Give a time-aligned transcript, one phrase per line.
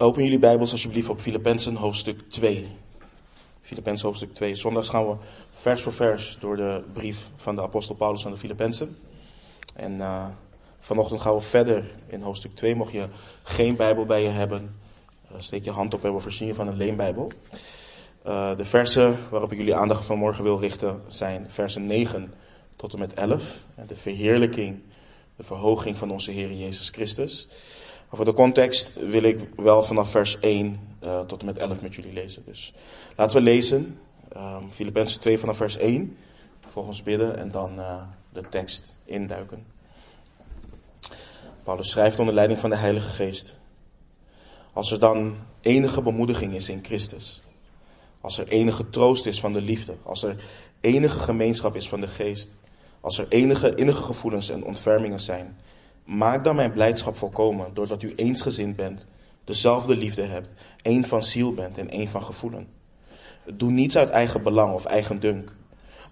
[0.00, 2.66] Open jullie Bijbels alsjeblieft op Filippenzen hoofdstuk 2.
[3.62, 4.54] Filippenzen hoofdstuk 2.
[4.54, 5.16] Zondags gaan we
[5.52, 8.96] vers voor vers door de brief van de apostel Paulus aan de Filippenzen.
[9.74, 10.26] En uh,
[10.78, 12.74] vanochtend gaan we verder in hoofdstuk 2.
[12.74, 13.06] Mocht je
[13.42, 14.76] geen Bijbel bij je hebben,
[15.32, 17.32] uh, steek je hand op en we voorzien je van een leenbijbel.
[18.26, 22.34] Uh, de versen waarop ik jullie aandacht vanmorgen wil richten zijn versen 9
[22.76, 23.64] tot en met 11.
[23.86, 24.80] De verheerlijking,
[25.36, 27.48] de verhoging van onze Heer Jezus Christus.
[28.10, 31.94] Voor de context wil ik wel vanaf vers 1 uh, tot en met 11 met
[31.94, 32.42] jullie lezen.
[32.46, 32.74] Dus
[33.16, 33.98] laten we lezen.
[34.36, 36.16] Um, Filippenzen 2 vanaf vers 1.
[36.60, 39.66] Vervolgens bidden en dan uh, de tekst induiken.
[41.62, 43.54] Paulus schrijft onder leiding van de Heilige Geest.
[44.72, 47.42] Als er dan enige bemoediging is in Christus.
[48.20, 49.94] Als er enige troost is van de liefde.
[50.02, 50.36] Als er
[50.80, 52.56] enige gemeenschap is van de geest.
[53.00, 55.56] Als er enige innige gevoelens en ontfermingen zijn.
[56.08, 59.06] Maak dan mijn blijdschap volkomen doordat u eensgezind bent,
[59.44, 62.68] dezelfde liefde hebt, één van ziel bent en één van gevoelen.
[63.54, 65.52] Doe niets uit eigen belang of eigen dunk,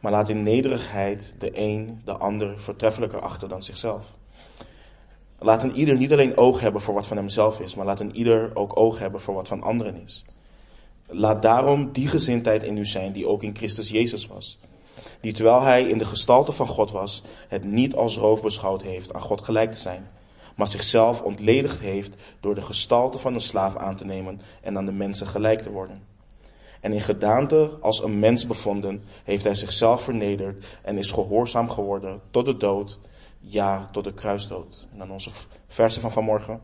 [0.01, 4.15] maar laat in nederigheid de een de ander voortreffelijker achter dan zichzelf.
[5.39, 8.17] Laat een ieder niet alleen oog hebben voor wat van hemzelf is, maar laat een
[8.17, 10.25] ieder ook oog hebben voor wat van anderen is.
[11.07, 14.59] Laat daarom die gezindheid in u zijn die ook in Christus Jezus was
[15.21, 19.13] die terwijl hij in de gestalte van God was, het niet als roof beschouwd heeft
[19.13, 20.09] aan God gelijk te zijn,
[20.55, 24.87] maar zichzelf ontledigd heeft door de gestalte van een slaaf aan te nemen en aan
[24.87, 26.03] de mensen gelijk te worden.
[26.81, 32.21] En in gedaante als een mens bevonden, heeft hij zichzelf vernederd en is gehoorzaam geworden
[32.31, 32.99] tot de dood,
[33.41, 34.87] ja, tot de kruisdood.
[34.93, 35.31] En dan onze
[35.67, 36.61] versen van vanmorgen.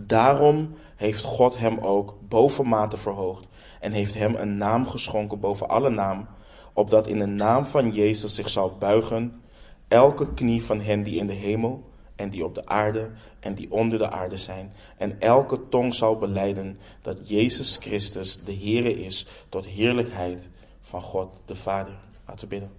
[0.00, 3.46] Daarom heeft God hem ook bovenmate verhoogd
[3.80, 6.28] en heeft hem een naam geschonken boven alle naam,
[6.72, 9.42] opdat in de naam van Jezus zich zou buigen
[9.88, 13.70] elke knie van hen die in de hemel en die op de aarde en die
[13.70, 14.72] onder de aarde zijn.
[14.96, 20.50] En elke tong zou beleiden dat Jezus Christus de Heere is tot heerlijkheid
[20.80, 21.94] van God de Vader.
[22.26, 22.70] Laten we bidden.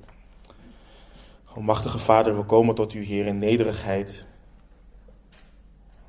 [1.53, 4.25] Almachtige Vader, we komen tot u Heer in nederigheid.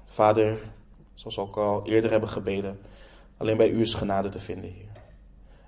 [0.05, 0.59] Vader,
[1.15, 2.81] zoals we ook al eerder hebben gebeden,
[3.37, 5.03] alleen bij u is genade te vinden, Heer.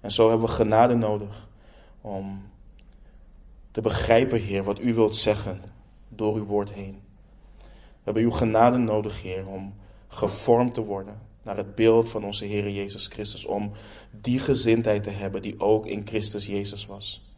[0.01, 1.47] En zo hebben we genade nodig
[2.07, 2.43] om
[3.71, 5.61] te begrijpen, Heer, wat u wilt zeggen
[6.09, 7.01] door uw woord heen.
[7.59, 9.75] We hebben uw genade nodig, Heer, om
[10.09, 13.45] gevormd te worden naar het beeld van onze Heer Jezus Christus.
[13.45, 13.73] Om
[14.11, 17.35] die gezindheid te hebben die ook in Christus Jezus was.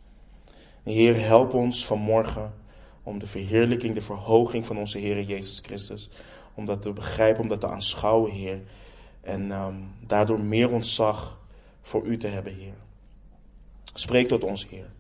[0.83, 2.55] Heer, help ons vanmorgen
[3.03, 6.11] om de verheerlijking, de verhoging van onze Heer Jezus Christus,
[6.55, 8.63] om dat te begrijpen, om dat te aanschouwen, Heer.
[9.21, 11.41] En um, daardoor meer ontzag
[11.81, 12.88] voor u te hebben, Heer.
[13.95, 14.91] Spreek tot ons, Heer.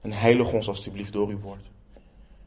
[0.00, 1.70] En heilig ons alstublieft door uw woord.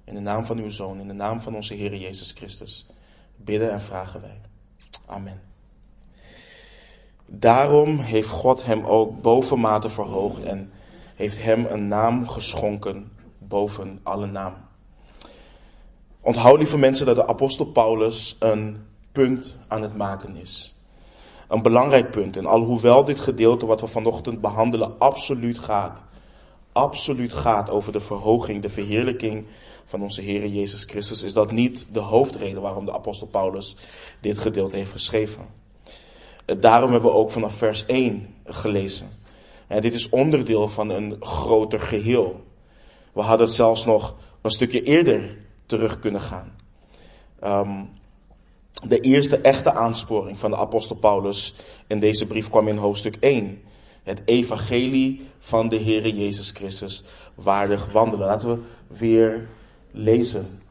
[0.03, 2.85] In de naam van uw Zoon, in de naam van onze Heer Jezus Christus,
[3.35, 4.41] bidden en vragen wij.
[5.05, 5.41] Amen.
[7.25, 10.71] Daarom heeft God hem ook bovenmate verhoogd en
[11.15, 14.53] heeft hem een naam geschonken boven alle naam.
[16.21, 20.78] Onthoud lieve mensen dat de apostel Paulus een punt aan het maken is
[21.49, 22.37] een belangrijk punt.
[22.37, 26.03] En alhoewel dit gedeelte wat we vanochtend behandelen absoluut gaat,
[26.71, 29.45] absoluut gaat over de verhoging, de verheerlijking
[29.85, 33.75] van onze Heer Jezus Christus, is dat niet de hoofdreden waarom de apostel Paulus
[34.21, 35.45] dit gedeelte heeft geschreven.
[36.59, 39.07] Daarom hebben we ook vanaf vers 1 gelezen.
[39.67, 42.43] En dit is onderdeel van een groter geheel.
[43.13, 46.55] We hadden zelfs nog een stukje eerder terug kunnen gaan.
[47.43, 47.89] Um,
[48.87, 51.53] de eerste echte aansporing van de apostel Paulus
[51.87, 53.61] in deze brief kwam in hoofdstuk 1.
[54.03, 57.03] Het evangelie van de Heere Jezus Christus
[57.35, 58.27] waardig wandelen.
[58.27, 59.47] Laten we weer
[59.91, 60.61] lezen.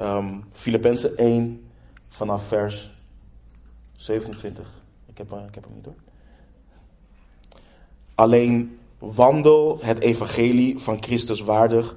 [0.00, 1.68] Um, Filippenzen 1
[2.08, 2.90] vanaf vers
[3.96, 4.66] 27.
[5.06, 5.94] Ik heb, ik heb hem niet hoor.
[8.14, 11.96] Alleen wandel het evangelie van Christus waardig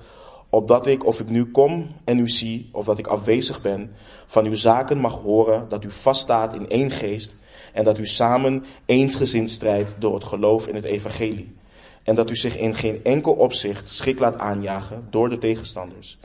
[0.57, 3.91] opdat ik, of ik nu kom en u zie, of dat ik afwezig ben,
[4.25, 7.35] van uw zaken mag horen dat u vaststaat in één geest
[7.73, 11.55] en dat u samen eensgezind strijdt door het geloof in het evangelie.
[12.03, 16.17] En dat u zich in geen enkel opzicht schrik laat aanjagen door de tegenstanders.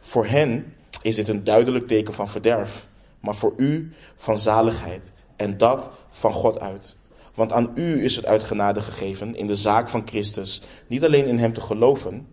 [0.00, 2.86] Voor hen is dit een duidelijk teken van verderf,
[3.20, 5.12] maar voor u van zaligheid.
[5.36, 6.96] En dat van God uit.
[7.34, 11.26] Want aan u is het uit genade gegeven in de zaak van Christus, niet alleen
[11.26, 12.26] in hem te geloven,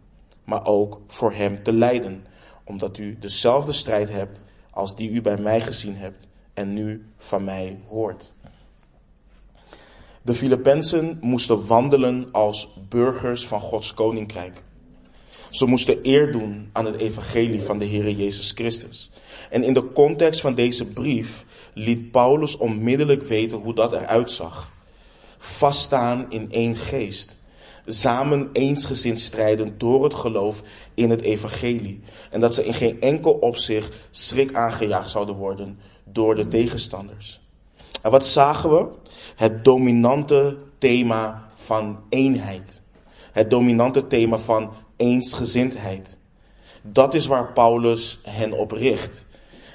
[0.48, 2.26] maar ook voor hem te lijden,
[2.64, 4.42] omdat u dezelfde strijd hebt
[4.72, 8.32] als die u bij mij gezien hebt en nu van mij hoort.
[10.22, 14.64] De Filippenzen moesten wandelen als burgers van Gods koninkrijk.
[15.50, 19.10] Ze moesten eer doen aan het evangelie van de Heer Jezus Christus.
[19.50, 24.72] En in de context van deze brief liet Paulus onmiddellijk weten hoe dat eruit zag.
[25.38, 27.36] Vaststaan in één geest.
[27.90, 30.62] Samen eensgezind strijden door het geloof
[30.94, 32.00] in het evangelie.
[32.32, 37.40] En dat ze in geen enkel opzicht schrik aangejaagd zouden worden door de tegenstanders.
[38.02, 38.88] En wat zagen we?
[39.36, 42.82] Het dominante thema van eenheid.
[43.32, 46.18] Het dominante thema van eensgezindheid.
[46.82, 49.26] Dat is waar Paulus hen op richt.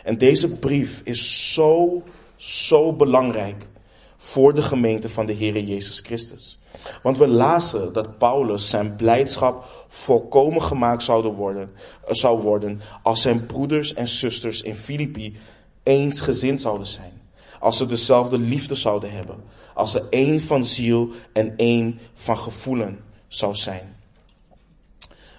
[0.05, 2.03] En deze brief is zo,
[2.37, 3.69] zo belangrijk
[4.17, 6.59] voor de gemeente van de Heer Jezus Christus.
[7.03, 11.71] Want we lazen dat Paulus zijn blijdschap volkomen gemaakt zouden worden,
[12.09, 15.37] zou worden als zijn broeders en zusters in Filippi
[15.83, 17.21] eensgezind zouden zijn.
[17.61, 19.37] Als ze dezelfde liefde zouden hebben.
[19.75, 23.97] Als ze één van ziel en één van gevoelen zou zijn.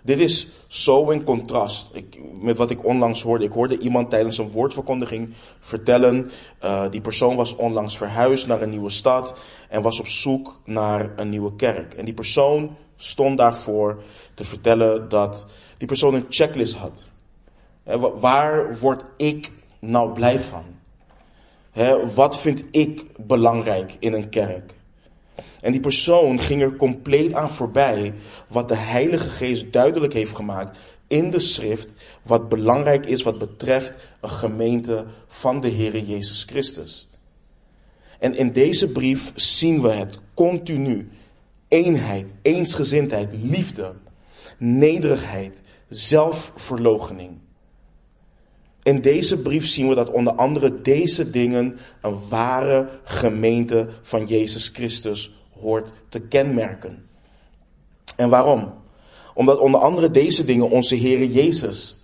[0.04, 3.46] Dit is zo in contrast ik, met wat ik onlangs hoorde.
[3.46, 6.32] Ik hoorde iemand tijdens een woordverkondiging vertellen.
[6.64, 9.36] Uh, die persoon was onlangs verhuisd naar een nieuwe stad
[9.70, 11.94] en was op zoek naar een nieuwe kerk.
[11.94, 14.04] En die persoon stond daarvoor
[14.34, 15.46] te vertellen dat
[15.78, 17.10] die persoon een checklist had.
[18.20, 20.64] waar word ik nou blij van?
[22.16, 24.76] wat vind ik belangrijk in een kerk?
[25.64, 28.14] En die persoon ging er compleet aan voorbij
[28.48, 30.78] wat de Heilige Geest duidelijk heeft gemaakt
[31.08, 31.90] in de schrift,
[32.24, 37.10] wat belangrijk is wat betreft een gemeente van de Heere Jezus Christus.
[38.20, 41.10] En in deze brief zien we het continu.
[41.68, 43.94] Eenheid, eensgezindheid, liefde,
[44.58, 47.38] nederigheid, zelfverloochening.
[48.82, 54.68] In deze brief zien we dat onder andere deze dingen een ware gemeente van Jezus
[54.68, 55.32] Christus
[55.64, 57.10] hoort te kenmerken.
[58.16, 58.74] En waarom?
[59.34, 61.96] Omdat onder andere deze dingen onze Heere Jezus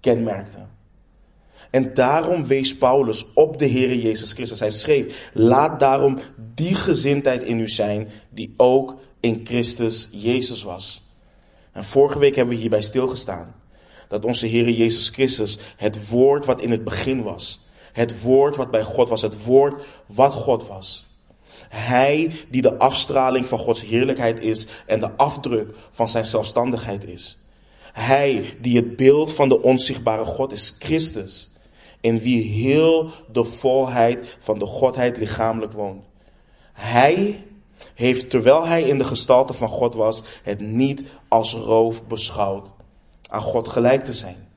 [0.00, 0.68] kenmerkten.
[1.70, 4.60] En daarom wees Paulus op de Heere Jezus Christus.
[4.60, 6.18] Hij schreef, laat daarom
[6.54, 11.02] die gezindheid in u zijn die ook in Christus Jezus was.
[11.72, 13.54] En vorige week hebben we hierbij stilgestaan.
[14.08, 17.60] Dat onze Heere Jezus Christus het woord wat in het begin was.
[17.92, 19.22] Het woord wat bij God was.
[19.22, 21.07] Het woord wat God was.
[21.68, 27.38] Hij die de afstraling van Gods heerlijkheid is en de afdruk van zijn zelfstandigheid is.
[27.92, 31.48] Hij die het beeld van de onzichtbare God is, Christus,
[32.00, 36.04] in wie heel de volheid van de Godheid lichamelijk woont.
[36.72, 37.44] Hij
[37.94, 42.72] heeft, terwijl hij in de gestalte van God was, het niet als roof beschouwd
[43.28, 44.48] aan God gelijk te zijn.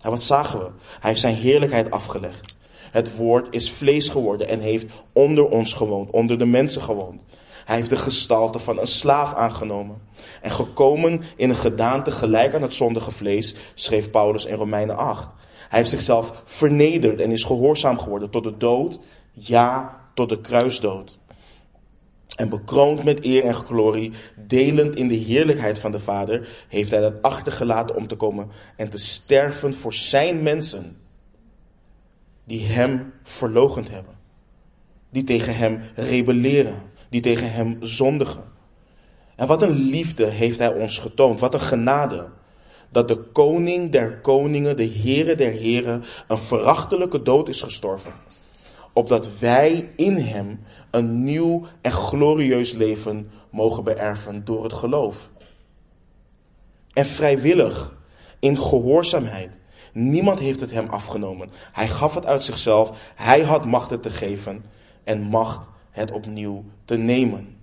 [0.00, 0.70] En wat zagen we?
[1.00, 2.54] Hij heeft zijn heerlijkheid afgelegd.
[2.96, 7.24] Het woord is vlees geworden en heeft onder ons gewoond, onder de mensen gewoond.
[7.64, 10.02] Hij heeft de gestalte van een slaaf aangenomen.
[10.42, 15.34] En gekomen in een gedaante gelijk aan het zondige vlees, schreef Paulus in Romeinen 8.
[15.68, 18.98] Hij heeft zichzelf vernederd en is gehoorzaam geworden tot de dood,
[19.32, 21.18] ja, tot de kruisdood.
[22.36, 27.00] En bekroond met eer en glorie, delend in de heerlijkheid van de Vader, heeft hij
[27.00, 31.04] dat achtergelaten om te komen en te sterven voor zijn mensen
[32.46, 34.14] die hem verlogend hebben.
[35.10, 38.44] Die tegen hem rebelleren, die tegen hem zondigen.
[39.36, 42.28] En wat een liefde heeft hij ons getoond, wat een genade.
[42.90, 48.12] Dat de koning der koningen, de Heere der heren, een verachtelijke dood is gestorven.
[48.92, 55.30] Opdat wij in hem een nieuw en glorieus leven mogen beërven door het geloof.
[56.92, 57.96] En vrijwillig,
[58.38, 59.60] in gehoorzaamheid,
[59.98, 61.50] Niemand heeft het hem afgenomen.
[61.72, 63.12] Hij gaf het uit zichzelf.
[63.14, 64.64] Hij had macht het te geven
[65.04, 67.56] en macht het opnieuw te nemen.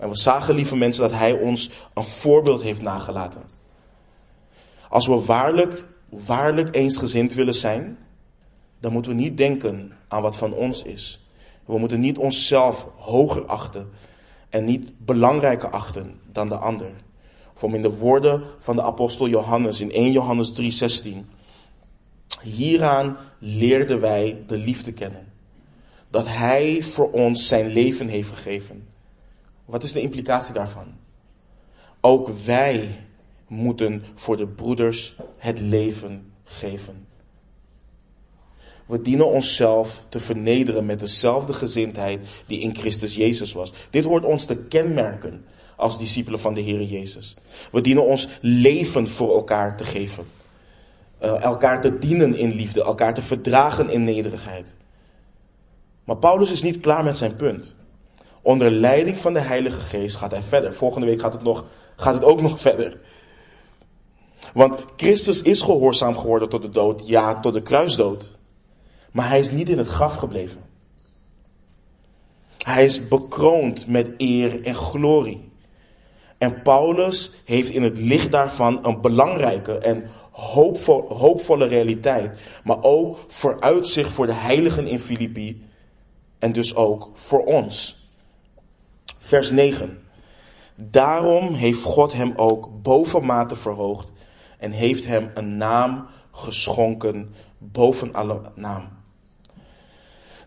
[0.00, 3.42] En we zagen, lieve mensen, dat hij ons een voorbeeld heeft nagelaten.
[4.88, 7.98] Als we waarlijk, waarlijk eensgezind willen zijn,
[8.80, 11.26] dan moeten we niet denken aan wat van ons is.
[11.64, 13.90] We moeten niet onszelf hoger achten
[14.48, 16.92] en niet belangrijker achten dan de ander.
[17.60, 21.26] Om in de woorden van de apostel Johannes in 1 Johannes 3:16.
[22.42, 25.26] Hieraan leerden wij de liefde kennen.
[26.10, 28.86] Dat Hij voor ons zijn leven heeft gegeven.
[29.64, 30.86] Wat is de implicatie daarvan?
[32.00, 32.88] Ook wij
[33.46, 37.06] moeten voor de broeders het leven geven.
[38.86, 43.72] We dienen onszelf te vernederen met dezelfde gezindheid die in Christus Jezus was.
[43.90, 45.44] Dit hoort ons te kenmerken
[45.78, 47.36] als discipelen van de Heer Jezus.
[47.72, 50.24] We dienen ons leven voor elkaar te geven.
[51.22, 54.74] Uh, elkaar te dienen in liefde, elkaar te verdragen in nederigheid.
[56.04, 57.74] Maar Paulus is niet klaar met zijn punt.
[58.42, 60.74] Onder leiding van de Heilige Geest gaat hij verder.
[60.74, 61.64] Volgende week gaat het, nog,
[61.96, 63.00] gaat het ook nog verder.
[64.52, 68.38] Want Christus is gehoorzaam geworden tot de dood, ja, tot de kruisdood.
[69.12, 70.60] Maar hij is niet in het graf gebleven.
[72.64, 75.47] Hij is bekroond met eer en glorie.
[76.38, 83.18] En Paulus heeft in het licht daarvan een belangrijke en hoopvol, hoopvolle realiteit, maar ook
[83.28, 85.66] vooruitzicht voor de heiligen in Filippi
[86.38, 88.06] en dus ook voor ons.
[89.18, 90.02] Vers 9.
[90.74, 94.12] Daarom heeft God hem ook bovenmate verhoogd
[94.58, 98.88] en heeft hem een naam geschonken boven alle naam.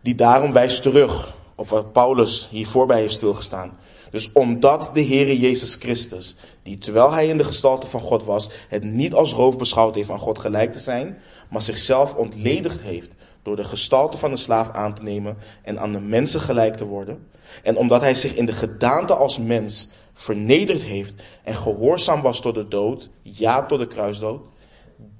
[0.02, 3.78] Die daarom wijst terug op wat Paulus hiervoor bij heeft stilgestaan.
[4.12, 8.50] Dus omdat de Heere Jezus Christus, die terwijl hij in de gestalte van God was,
[8.70, 11.18] het niet als roof beschouwd heeft aan God gelijk te zijn,
[11.50, 13.14] maar zichzelf ontledigd heeft
[13.44, 16.86] door de gestalte van een slaaf aan te nemen en aan de mensen gelijk te
[16.86, 17.28] worden.
[17.64, 22.54] En omdat hij zich in de gedaante als mens vernederd heeft en gehoorzaam was tot
[22.54, 24.42] de dood, ja tot de kruisdood,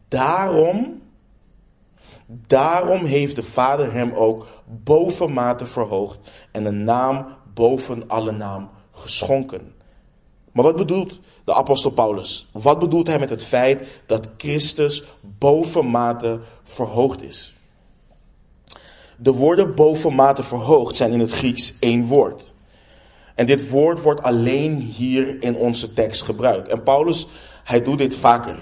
[0.08, 1.02] daarom,
[2.28, 4.48] daarom heeft de Vader hem ook
[4.84, 6.20] bovenmate verhoogd
[6.52, 8.70] en een naam boven alle naam
[9.02, 9.74] geschonken.
[10.52, 12.48] Maar wat bedoelt de apostel Paulus?
[12.52, 17.54] Wat bedoelt hij met het feit dat Christus bovenmate verhoogd is?
[19.18, 22.54] De woorden bovenmate verhoogd zijn in het Grieks één woord.
[23.36, 26.68] En dit woord wordt alleen hier in onze tekst gebruikt.
[26.68, 27.28] En Paulus,
[27.64, 28.60] hij doet dit vaker.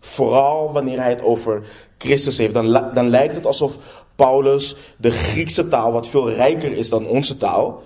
[0.00, 1.62] Vooral wanneer hij het over
[1.98, 2.54] Christus heeft.
[2.54, 3.76] Dan, dan lijkt het alsof
[4.14, 7.82] Paulus de Griekse taal, wat veel rijker is dan onze taal,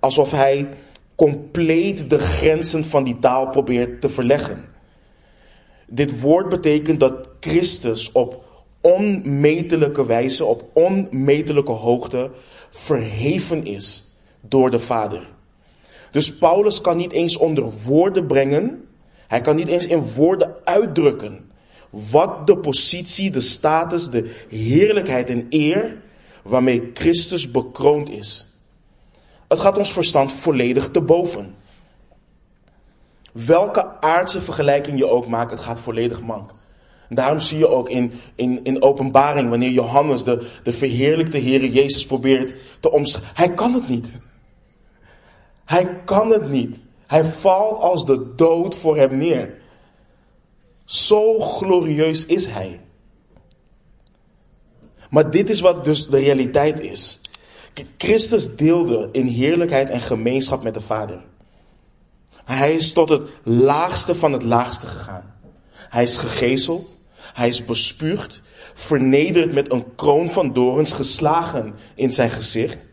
[0.00, 0.68] alsof hij
[1.16, 4.64] compleet de grenzen van die taal probeert te verleggen.
[5.86, 8.44] Dit woord betekent dat Christus op
[8.80, 12.30] onmetelijke wijze, op onmetelijke hoogte
[12.70, 14.04] verheven is
[14.40, 15.34] door de Vader.
[16.10, 18.88] Dus Paulus kan niet eens onder woorden brengen,
[19.26, 21.50] hij kan niet eens in woorden uitdrukken
[21.90, 26.00] wat de positie, de status, de heerlijkheid en eer
[26.42, 28.44] waarmee Christus bekroond is.
[29.48, 31.54] Het gaat ons verstand volledig te boven.
[33.32, 36.50] Welke aardse vergelijking je ook maakt, het gaat volledig mank.
[37.08, 42.06] daarom zie je ook in, in, in openbaring, wanneer Johannes de, de verheerlijkte Heere Jezus
[42.06, 43.32] probeert te omschrijven.
[43.34, 44.12] Hij kan het niet.
[45.64, 46.76] Hij kan het niet.
[47.06, 49.54] Hij valt als de dood voor hem neer.
[50.84, 52.80] Zo glorieus is hij.
[55.10, 57.20] Maar dit is wat dus de realiteit is.
[57.96, 61.24] Christus deelde in heerlijkheid en gemeenschap met de Vader.
[62.44, 65.34] Hij is tot het laagste van het laagste gegaan.
[65.72, 68.42] Hij is gegezeld, hij is bespuugd,
[68.74, 72.88] vernederd met een kroon van dorens geslagen in zijn gezicht.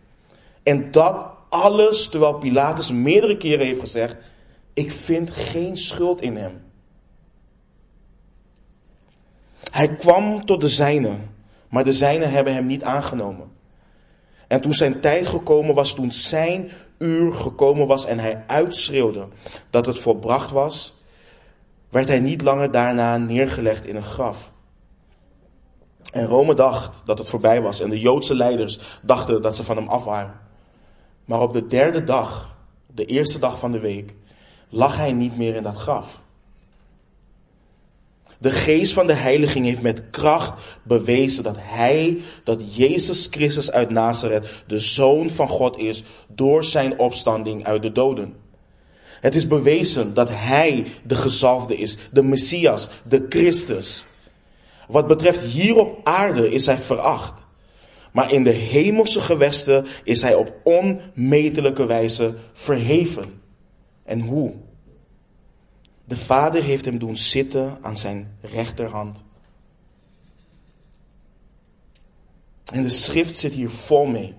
[0.64, 4.16] En dat alles terwijl Pilatus meerdere keren heeft gezegd,
[4.74, 6.62] ik vind geen schuld in hem.
[9.72, 11.30] Hij kwam tot de zijnen,
[11.70, 13.52] maar de zijnen hebben hem niet aangenomen.
[14.54, 19.28] En toen zijn tijd gekomen was, toen zijn uur gekomen was en hij uitschreeuwde
[19.70, 20.94] dat het volbracht was,
[21.90, 24.52] werd hij niet langer daarna neergelegd in een graf.
[26.12, 29.76] En Rome dacht dat het voorbij was en de Joodse leiders dachten dat ze van
[29.76, 30.40] hem af waren.
[31.26, 32.56] Maar op de derde dag,
[32.88, 34.14] de eerste dag van de week,
[34.70, 36.23] lag hij niet meer in dat graf.
[38.44, 43.90] De geest van de heiliging heeft met kracht bewezen dat hij, dat Jezus Christus uit
[43.90, 48.36] Nazareth, de zoon van God is door zijn opstanding uit de doden.
[49.22, 54.06] Het is bewezen dat hij de gezalfde is, de Messias, de Christus.
[54.88, 57.48] Wat betreft hier op aarde is hij veracht.
[58.12, 63.42] Maar in de hemelse gewesten is hij op onmetelijke wijze verheven.
[64.04, 64.54] En hoe?
[66.14, 69.24] De Vader heeft hem doen zitten aan zijn rechterhand.
[72.74, 74.34] En de schrift zit hier vol mee.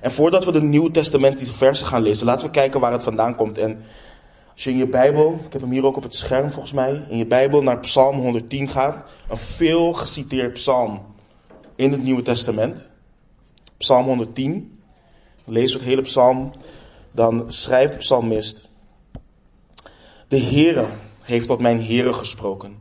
[0.00, 3.34] En voordat we de Nieuw Testamentische versen gaan lezen, laten we kijken waar het vandaan
[3.34, 3.58] komt.
[3.58, 3.82] En
[4.52, 7.06] als je in je Bijbel, ik heb hem hier ook op het scherm volgens mij,
[7.08, 11.02] in je Bijbel naar Psalm 110 gaat, een veel geciteerd psalm
[11.76, 12.90] in het Nieuwe Testament.
[13.76, 14.80] Psalm 110.
[15.44, 16.52] Lees het hele psalm.
[17.12, 18.65] Dan schrijft de psalmist.
[20.28, 20.88] De Heere
[21.22, 22.78] heeft tot mijn Heere gesproken.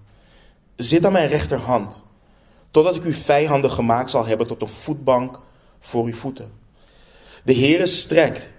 [0.76, 2.04] Zit aan mijn rechterhand,
[2.72, 5.40] totdat ik uw vijanden gemaakt zal hebben tot een voetbank
[5.80, 6.52] voor uw voeten.
[7.44, 8.50] De Heere strekt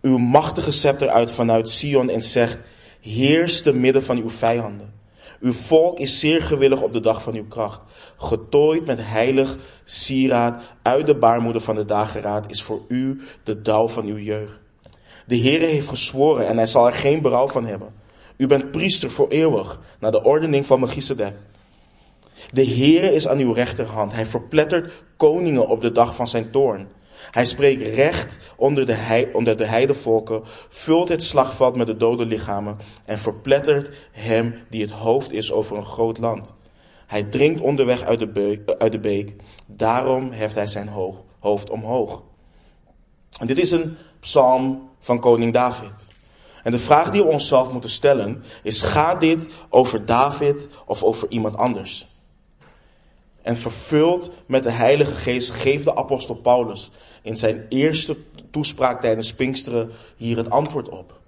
[0.00, 2.58] uw machtige scepter uit vanuit Sion en zegt,
[3.00, 4.92] heers te midden van uw vijanden.
[5.40, 7.80] Uw volk is zeer gewillig op de dag van uw kracht.
[8.16, 13.88] Getooid met heilig sieraad uit de baarmoeder van de dageraad is voor u de dauw
[13.88, 14.60] van uw jeugd.
[15.28, 17.94] De Heere heeft gezworen en hij zal er geen berouw van hebben.
[18.36, 21.34] U bent priester voor eeuwig, naar de ordening van Melchizedek.
[22.52, 24.12] De Heere is aan uw rechterhand.
[24.12, 26.88] Hij verplettert koningen op de dag van zijn toorn.
[27.30, 33.96] Hij spreekt recht onder de, heidevolken, vult het slagveld met de dode lichamen en verplettert
[34.12, 36.54] hem die het hoofd is over een groot land.
[37.06, 39.34] Hij drinkt onderweg uit de, de beek,
[39.66, 40.88] daarom heft hij zijn
[41.38, 42.22] hoofd omhoog.
[43.40, 46.06] En dit is een psalm van koning David.
[46.62, 51.28] En de vraag die we onszelf moeten stellen is, gaat dit over David of over
[51.30, 52.08] iemand anders?
[53.42, 56.90] En vervuld met de Heilige Geest geeft de apostel Paulus
[57.22, 58.16] in zijn eerste
[58.50, 61.20] toespraak tijdens Pinksteren hier het antwoord op.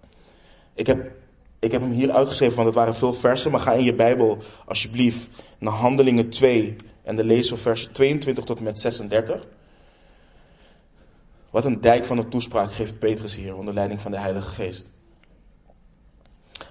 [0.74, 1.10] Ik heb,
[1.58, 4.38] ik heb hem hier uitgeschreven, want het waren veel versen, maar ga in je Bijbel
[4.66, 9.46] alsjeblieft naar Handelingen 2 en dan lezen we vers 22 tot en met 36.
[11.50, 14.90] Wat een dijk van een toespraak geeft Petrus hier onder leiding van de Heilige Geest.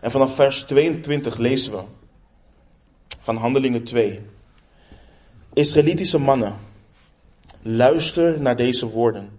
[0.01, 1.83] En vanaf vers 22 lezen we
[3.21, 4.21] van Handelingen 2.
[5.53, 6.55] Israëlitische mannen,
[7.61, 9.29] luister naar deze woorden.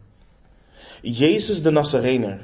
[1.03, 2.41] Jezus de Nazarener,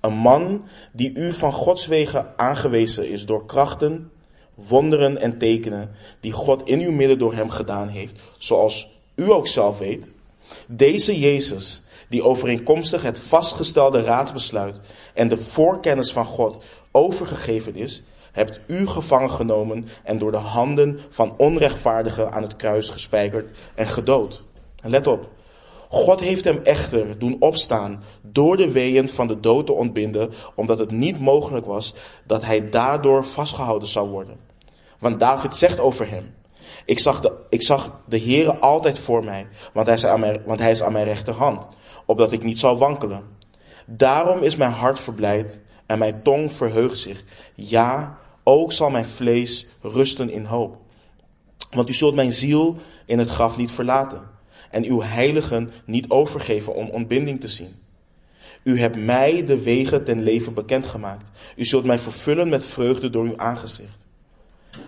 [0.00, 4.10] een man die u van Gods wegen aangewezen is door krachten,
[4.54, 9.46] wonderen en tekenen die God in uw midden door hem gedaan heeft, zoals u ook
[9.46, 10.10] zelf weet.
[10.66, 14.80] Deze Jezus, die overeenkomstig het vastgestelde raadsbesluit
[15.14, 21.00] en de voorkennis van God overgegeven is, hebt u gevangen genomen en door de handen
[21.08, 24.42] van onrechtvaardigen aan het kruis gespijkerd en gedood.
[24.82, 25.28] En let op.
[25.88, 30.78] God heeft hem echter doen opstaan door de weeën van de dood te ontbinden, omdat
[30.78, 31.94] het niet mogelijk was
[32.26, 34.36] dat hij daardoor vastgehouden zou worden.
[34.98, 36.34] Want David zegt over hem,
[36.84, 40.42] ik zag de, ik zag de Heere altijd voor mij, want hij, is aan mijn,
[40.44, 41.66] want hij is aan mijn rechterhand,
[42.06, 43.22] opdat ik niet zal wankelen.
[43.86, 47.24] Daarom is mijn hart verblijd en mijn tong verheugt zich.
[47.54, 50.76] Ja, ook zal mijn vlees rusten in hoop.
[51.70, 54.22] Want u zult mijn ziel in het graf niet verlaten
[54.70, 57.74] en uw heiligen niet overgeven om ontbinding te zien.
[58.62, 61.30] U hebt mij de wegen ten leven bekendgemaakt.
[61.56, 64.05] U zult mij vervullen met vreugde door uw aangezicht.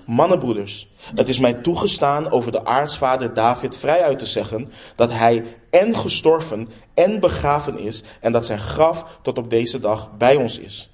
[0.07, 5.45] Mannenbroeders, het is mij toegestaan over de aartsvader David vrij uit te zeggen dat hij
[5.71, 10.59] en gestorven en begraven is en dat zijn graf tot op deze dag bij ons
[10.59, 10.89] is.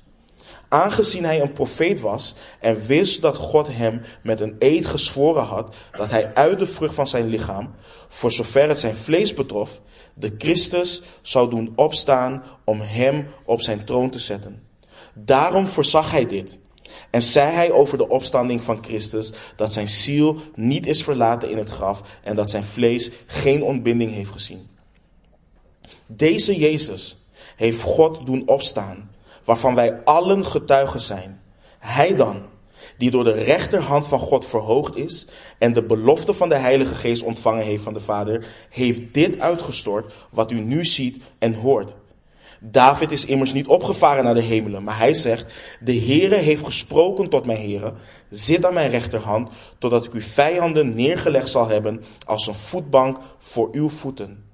[0.69, 5.75] Aangezien hij een profeet was en wist dat God hem met een eed gezworen had
[5.93, 7.75] dat hij uit de vrucht van zijn lichaam,
[8.09, 9.81] voor zover het zijn vlees betrof,
[10.15, 14.63] de Christus zou doen opstaan om hem op zijn troon te zetten.
[15.15, 16.59] Daarom voorzag hij dit.
[17.15, 21.59] En zei hij over de opstanding van Christus dat zijn ziel niet is verlaten in
[21.59, 24.69] het graf en dat zijn vlees geen ontbinding heeft gezien.
[26.07, 27.17] Deze Jezus
[27.57, 29.11] heeft God doen opstaan,
[29.45, 31.41] waarvan wij allen getuigen zijn.
[31.79, 32.43] Hij dan,
[32.99, 35.27] die door de rechterhand van God verhoogd is
[35.59, 40.13] en de belofte van de Heilige Geest ontvangen heeft van de Vader, heeft dit uitgestort
[40.31, 41.95] wat u nu ziet en hoort.
[42.71, 47.29] David is immers niet opgevaren naar de hemelen, maar hij zegt, de Heere heeft gesproken
[47.29, 47.93] tot mijn Heere,
[48.31, 49.49] zit aan mijn rechterhand,
[49.79, 54.45] totdat ik uw vijanden neergelegd zal hebben als een voetbank voor uw voeten.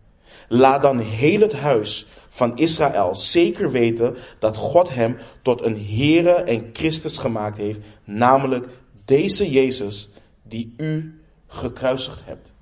[0.49, 6.33] Laat dan heel het huis van Israël zeker weten dat God hem tot een Heere
[6.33, 8.69] en Christus gemaakt heeft, namelijk
[9.05, 10.09] deze Jezus
[10.43, 12.53] die u gekruisigd hebt.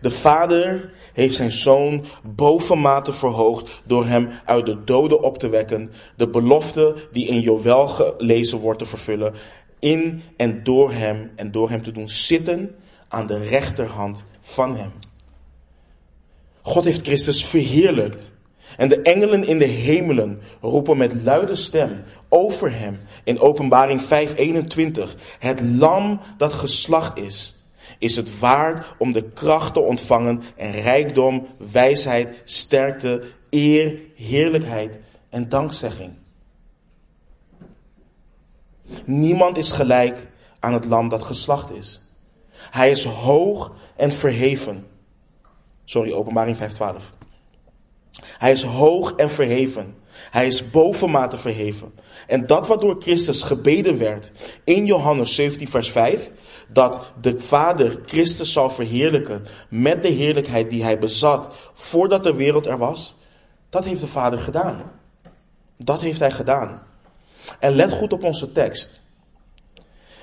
[0.00, 5.90] De Vader heeft zijn zoon bovenmate verhoogd door hem uit de doden op te wekken,
[6.16, 9.34] de belofte die in Joël gelezen wordt te vervullen,
[9.78, 12.74] in en door hem en door hem te doen zitten
[13.08, 14.92] aan de rechterhand van hem.
[16.62, 18.32] God heeft Christus verheerlijkt.
[18.76, 25.14] En de engelen in de hemelen roepen met luide stem over hem in openbaring 5:21.
[25.38, 27.57] Het lam dat geslacht is,
[27.98, 35.48] is het waard om de kracht te ontvangen en rijkdom, wijsheid, sterkte, eer, heerlijkheid en
[35.48, 36.12] dankzegging.
[39.04, 40.26] Niemand is gelijk
[40.60, 42.00] aan het lam dat geslacht is.
[42.52, 44.86] Hij is hoog en verheven.
[45.84, 46.62] Sorry, openbaring 5.12.
[48.20, 49.96] Hij is hoog en verheven.
[50.30, 51.92] Hij is bovenmate verheven.
[52.28, 54.32] En dat wat door Christus gebeden werd
[54.64, 56.30] in Johannes 17 vers 5,
[56.68, 62.66] dat de Vader Christus zal verheerlijken met de heerlijkheid die hij bezat voordat de wereld
[62.66, 63.14] er was,
[63.70, 64.92] dat heeft de Vader gedaan.
[65.76, 66.82] Dat heeft hij gedaan.
[67.60, 69.00] En let goed op onze tekst.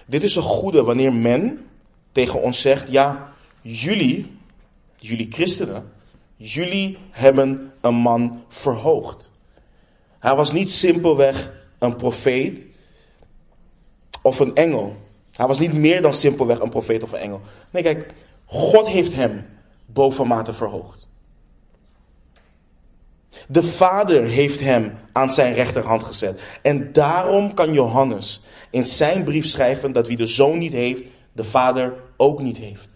[0.06, 1.68] Dit is een goede wanneer men
[2.12, 4.38] tegen ons zegt, ja, jullie,
[4.98, 5.91] jullie christenen,
[6.36, 9.32] jullie hebben een man verhoogd.
[10.20, 12.67] Hij was niet simpelweg een profeet
[14.21, 14.95] of een engel.
[15.32, 17.41] Hij was niet meer dan simpelweg een profeet of een engel.
[17.71, 18.13] Nee, kijk,
[18.45, 19.45] God heeft hem
[19.86, 21.08] bovenmate verhoogd.
[23.48, 26.39] De Vader heeft hem aan zijn rechterhand gezet.
[26.62, 31.43] En daarom kan Johannes in zijn brief schrijven dat wie de zoon niet heeft, de
[31.43, 32.95] Vader ook niet heeft.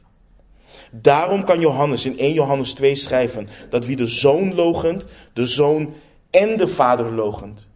[0.92, 5.94] Daarom kan Johannes in 1 Johannes 2 schrijven dat wie de zoon logent, de zoon
[6.30, 7.68] en de vader logent.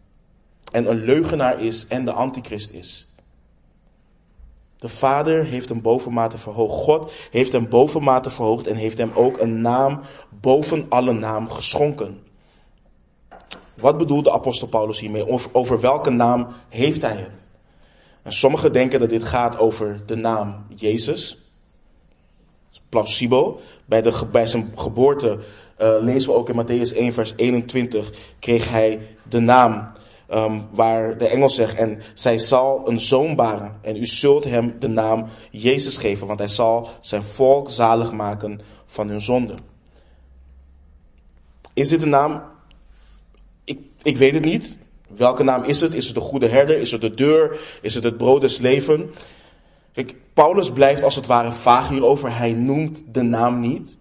[0.73, 3.07] En een leugenaar is en de antichrist is.
[4.77, 6.83] De vader heeft hem bovenmate verhoogd.
[6.83, 10.01] God heeft hem bovenmate verhoogd en heeft hem ook een naam
[10.41, 12.21] boven alle naam geschonken.
[13.73, 15.27] Wat bedoelt de apostel Paulus hiermee?
[15.27, 17.47] Over, over welke naam heeft hij het?
[18.21, 21.37] En sommigen denken dat dit gaat over de naam Jezus
[22.89, 23.61] plausibel.
[23.85, 25.39] Bij, de, zijn geboorte
[25.81, 29.91] uh, lezen we ook in Matthäus 1 vers 21 kreeg hij de naam
[30.33, 34.75] um, waar de engel zegt en zij zal een zoon baren en u zult hem
[34.79, 39.53] de naam Jezus geven want hij zal zijn volk zalig maken van hun zonde.
[41.73, 42.43] Is dit de naam?
[43.63, 44.77] Ik, ik weet het niet.
[45.07, 45.93] Welke naam is het?
[45.93, 46.79] Is het de goede herder?
[46.79, 47.59] Is het de deur?
[47.81, 49.13] Is het het brood des leven?
[49.91, 52.37] Kijk, Paulus blijft als het ware vaag hierover.
[52.37, 53.97] Hij noemt de naam niet.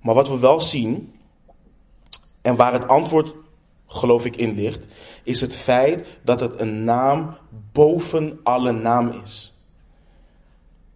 [0.00, 1.12] Maar wat we wel zien,
[2.42, 3.34] en waar het antwoord
[3.86, 4.84] geloof ik in ligt,
[5.22, 7.36] is het feit dat het een naam
[7.72, 9.52] boven alle naam is.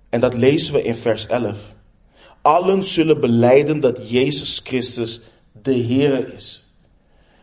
[0.09, 1.57] En dat lezen we in vers 11.
[2.43, 5.21] Allen zullen beleiden dat Jezus Christus
[5.63, 6.65] de Heere is.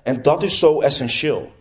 [0.04, 1.52] En dat is zo essentieel.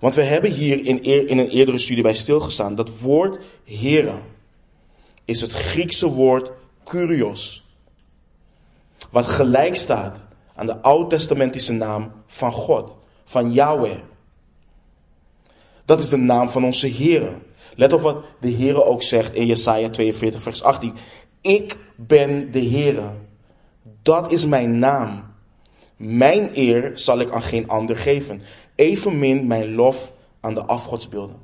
[0.00, 2.74] Want we hebben hier in, in een eerdere studie bij stilgestaan.
[2.74, 4.18] Dat woord Heere
[5.24, 6.50] is het Griekse woord
[6.82, 7.64] kurios.
[9.10, 13.98] Wat gelijk staat aan de oud-testamentische naam van God, van Yahweh.
[15.84, 17.32] Dat is de naam van onze Heere.
[17.76, 20.94] Let op wat de Heere ook zegt in Jesaja 42 vers 18.
[21.40, 23.10] Ik ben de Heere.
[24.02, 25.32] Dat is mijn naam.
[25.96, 28.42] Mijn eer zal ik aan geen ander geven.
[28.74, 31.36] Evenmin mijn lof aan de afgodsbeelden.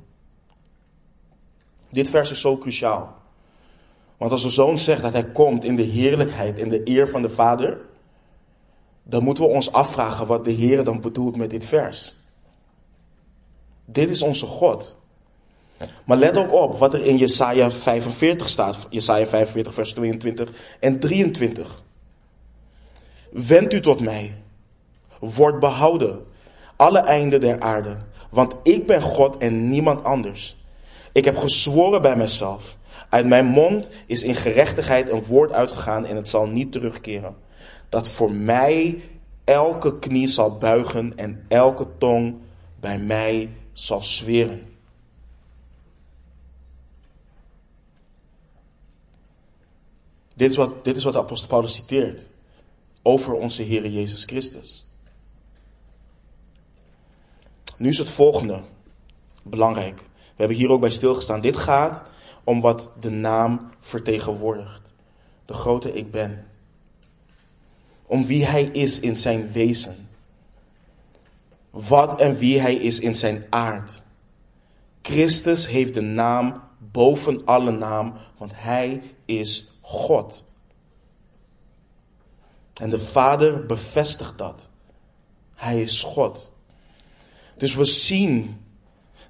[1.89, 3.19] Dit vers is zo cruciaal.
[4.17, 7.21] Want als de zoon zegt dat hij komt in de heerlijkheid, in de eer van
[7.21, 7.77] de vader,
[9.03, 12.15] dan moeten we ons afvragen wat de Heer dan bedoelt met dit vers.
[13.91, 14.95] Dit is onze God.
[16.03, 18.87] Maar let ook op wat er in Jesaja 45 staat.
[18.89, 20.49] Jesaja 45 vers 22
[20.79, 21.83] en 23.
[23.31, 24.33] Wend u tot mij.
[25.19, 26.25] Word behouden.
[26.75, 27.97] Alle einden der aarde.
[28.29, 30.55] Want ik ben God en niemand anders.
[31.11, 32.77] Ik heb gezworen bij mezelf.
[33.09, 37.35] Uit mijn mond is in gerechtigheid een woord uitgegaan en het zal niet terugkeren.
[37.89, 39.01] Dat voor mij
[39.43, 42.35] elke knie zal buigen en elke tong
[42.79, 44.75] bij mij zal zweren.
[50.33, 52.29] Dit is wat, dit is wat de apostel Paulus citeert
[53.01, 54.85] over onze Heer Jezus Christus.
[57.77, 58.61] Nu is het volgende
[59.43, 59.97] belangrijk.
[59.97, 61.41] We hebben hier ook bij stilgestaan.
[61.41, 62.03] Dit gaat
[62.43, 64.93] om wat de naam vertegenwoordigt.
[65.45, 66.47] De grote ik ben.
[68.05, 70.09] Om wie hij is in zijn wezen.
[71.71, 74.01] Wat en wie hij is in zijn aard.
[75.01, 80.45] Christus heeft de naam boven alle naam, want hij is God.
[82.73, 84.69] En de Vader bevestigt dat.
[85.55, 86.51] Hij is God.
[87.57, 88.61] Dus we zien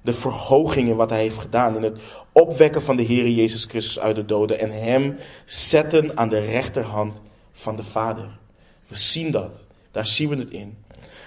[0.02, 1.76] de verhoging in wat hij heeft gedaan.
[1.76, 2.00] In het
[2.32, 4.58] opwekken van de Heer Jezus Christus uit de doden.
[4.58, 8.38] En hem zetten aan de rechterhand van de Vader.
[8.88, 9.66] We zien dat.
[9.90, 10.76] Daar zien we het in.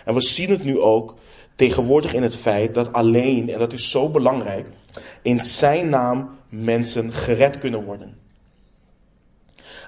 [0.06, 1.16] En we zien het nu ook
[1.56, 4.68] tegenwoordig in het feit dat alleen, en dat is zo belangrijk,
[5.22, 8.18] in zijn naam mensen gered kunnen worden.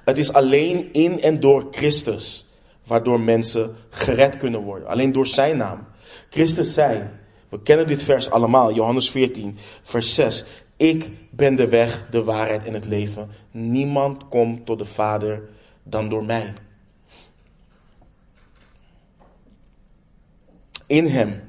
[0.05, 2.45] Het is alleen in en door Christus
[2.85, 4.87] waardoor mensen gered kunnen worden.
[4.87, 5.87] Alleen door zijn naam.
[6.29, 7.01] Christus zei,
[7.49, 10.45] we kennen dit vers allemaal, Johannes 14, vers 6.
[10.77, 13.29] Ik ben de weg, de waarheid en het leven.
[13.51, 15.41] Niemand komt tot de Vader
[15.83, 16.53] dan door mij.
[20.87, 21.41] In hem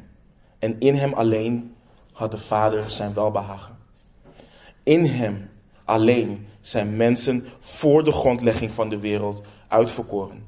[0.59, 1.74] en in hem alleen
[2.12, 3.77] had de Vader zijn welbehagen.
[4.83, 5.51] In hem
[5.85, 10.46] alleen zijn mensen voor de grondlegging van de wereld uitverkoren.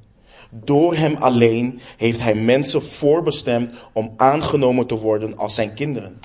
[0.51, 6.21] Door hem alleen heeft hij mensen voorbestemd om aangenomen te worden als zijn kinderen.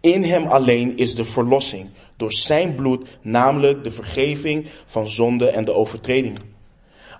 [0.00, 5.64] In hem alleen is de verlossing, door zijn bloed, namelijk de vergeving van zonde en
[5.64, 6.54] de overtredingen.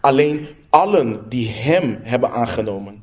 [0.00, 2.99] Alleen allen die hem hebben aangenomen,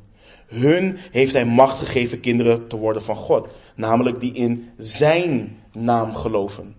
[0.48, 6.14] hun heeft hij macht gegeven kinderen te worden van God, namelijk die in zijn naam
[6.14, 6.74] geloven.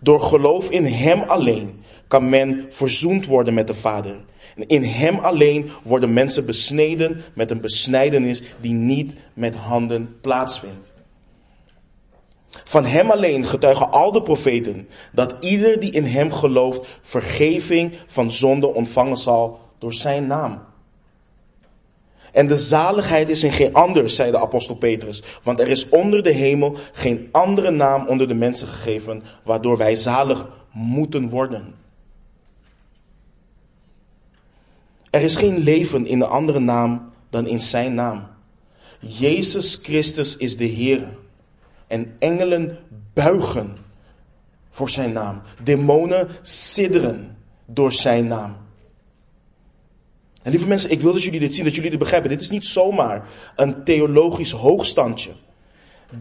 [0.00, 4.24] Door geloof in Hem alleen kan men verzoend worden met de Vader.
[4.56, 10.92] En in Hem alleen worden mensen besneden met een besnijdenis die niet met handen plaatsvindt.
[12.64, 18.30] Van Hem alleen getuigen al de profeten dat ieder die in Hem gelooft vergeving van
[18.30, 20.70] zonde ontvangen zal door Zijn naam.
[22.32, 26.22] En de zaligheid is in geen ander, zei de apostel Petrus, want er is onder
[26.22, 31.74] de hemel geen andere naam onder de mensen gegeven waardoor wij zalig moeten worden.
[35.10, 38.26] Er is geen leven in een andere naam dan in zijn naam.
[38.98, 41.08] Jezus Christus is de Heer.
[41.86, 42.78] En engelen
[43.12, 43.76] buigen
[44.70, 45.42] voor zijn naam.
[45.62, 48.61] Demonen sidderen door zijn naam.
[50.42, 52.30] En lieve mensen, ik wil dat jullie dit zien, dat jullie dit begrijpen.
[52.30, 55.30] Dit is niet zomaar een theologisch hoogstandje.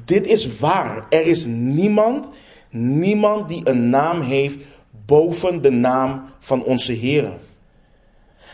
[0.06, 1.06] Dit is waar.
[1.10, 2.30] Er is niemand,
[2.70, 4.60] niemand die een naam heeft
[5.06, 7.34] boven de naam van onze Heer.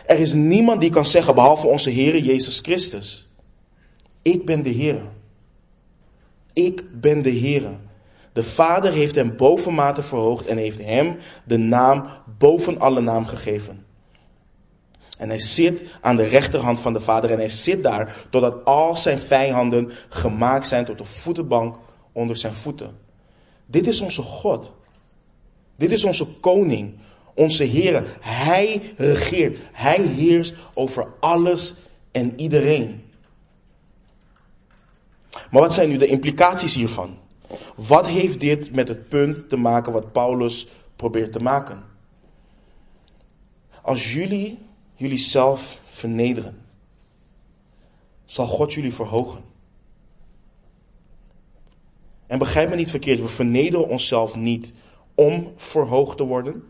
[0.06, 3.26] Er is niemand die kan zeggen, behalve onze Heer Jezus Christus.
[4.22, 5.02] Ik ben de Heer.
[6.52, 7.62] Ik ben de Heer.
[8.32, 12.04] De Vader heeft hem bovenmate verhoogd en heeft hem de naam
[12.38, 13.86] boven alle naam gegeven.
[15.18, 18.96] En hij zit aan de rechterhand van de Vader en hij zit daar totdat al
[18.96, 21.76] zijn vijanden gemaakt zijn tot een voetenbank
[22.12, 22.98] onder zijn voeten.
[23.66, 24.74] Dit is onze God.
[25.76, 26.94] Dit is onze koning,
[27.34, 28.16] onze Heer.
[28.20, 29.58] Hij regeert.
[29.72, 31.74] Hij heerst over alles
[32.12, 33.02] en iedereen.
[35.50, 37.16] Maar wat zijn nu de implicaties hiervan?
[37.74, 41.84] Wat heeft dit met het punt te maken wat Paulus probeert te maken?
[43.82, 44.58] Als jullie
[44.98, 46.58] jullie zelf vernederen,
[48.24, 49.44] zal God jullie verhogen.
[52.26, 54.74] En begrijp me niet verkeerd, we vernederen onszelf niet
[55.14, 56.64] om verhoogd te worden.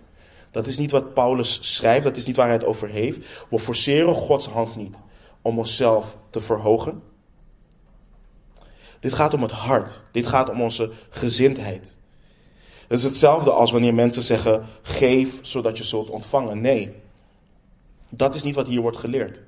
[0.51, 3.19] Dat is niet wat Paulus schrijft, dat is niet waar hij het over heeft.
[3.51, 4.97] We forceren Gods hand niet
[5.43, 7.03] om onszelf te verhogen.
[9.01, 10.03] Dit gaat om het hart.
[10.13, 11.97] Dit gaat om onze gezindheid.
[12.89, 16.61] Het is hetzelfde als wanneer mensen zeggen: geef zodat je zult ontvangen.
[16.61, 16.95] Nee,
[18.09, 19.43] dat is niet wat hier wordt geleerd.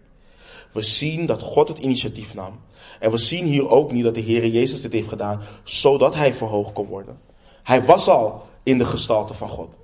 [0.73, 2.61] We zien dat God het initiatief nam.
[3.01, 6.35] En we zien hier ook niet dat de Heer Jezus dit heeft gedaan, zodat hij
[6.35, 7.19] verhoogd kon worden.
[7.63, 9.79] Hij was al in de gestalte van God.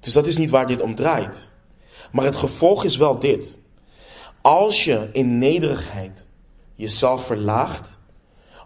[0.00, 1.48] Dus dat is niet waar dit om draait.
[2.12, 3.58] Maar het gevolg is wel dit.
[4.40, 6.26] Als je in nederigheid
[6.74, 7.98] jezelf verlaagt,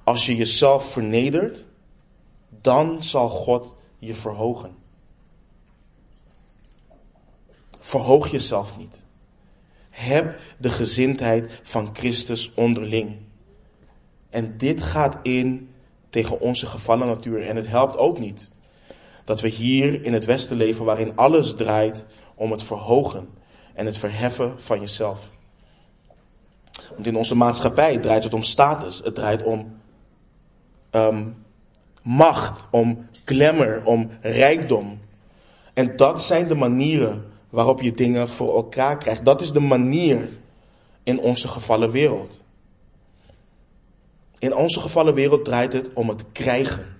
[0.04, 1.66] als je jezelf vernedert,
[2.60, 4.76] dan zal God je verhogen.
[7.84, 9.04] Verhoog jezelf niet.
[9.90, 13.16] Heb de gezindheid van Christus onderling.
[14.30, 15.70] En dit gaat in
[16.10, 17.46] tegen onze gevallen natuur.
[17.46, 18.50] En het helpt ook niet
[19.24, 23.28] dat we hier in het Westen leven waarin alles draait om het verhogen
[23.74, 25.30] en het verheffen van jezelf.
[26.94, 29.80] Want in onze maatschappij draait het om status, het draait om
[30.90, 31.44] um,
[32.02, 34.98] macht, om glamour, om rijkdom.
[35.74, 39.24] En dat zijn de manieren waarop je dingen voor elkaar krijgt.
[39.24, 40.28] Dat is de manier
[41.02, 42.42] in onze gevallen wereld.
[44.38, 46.96] In onze gevallen wereld draait het om het krijgen.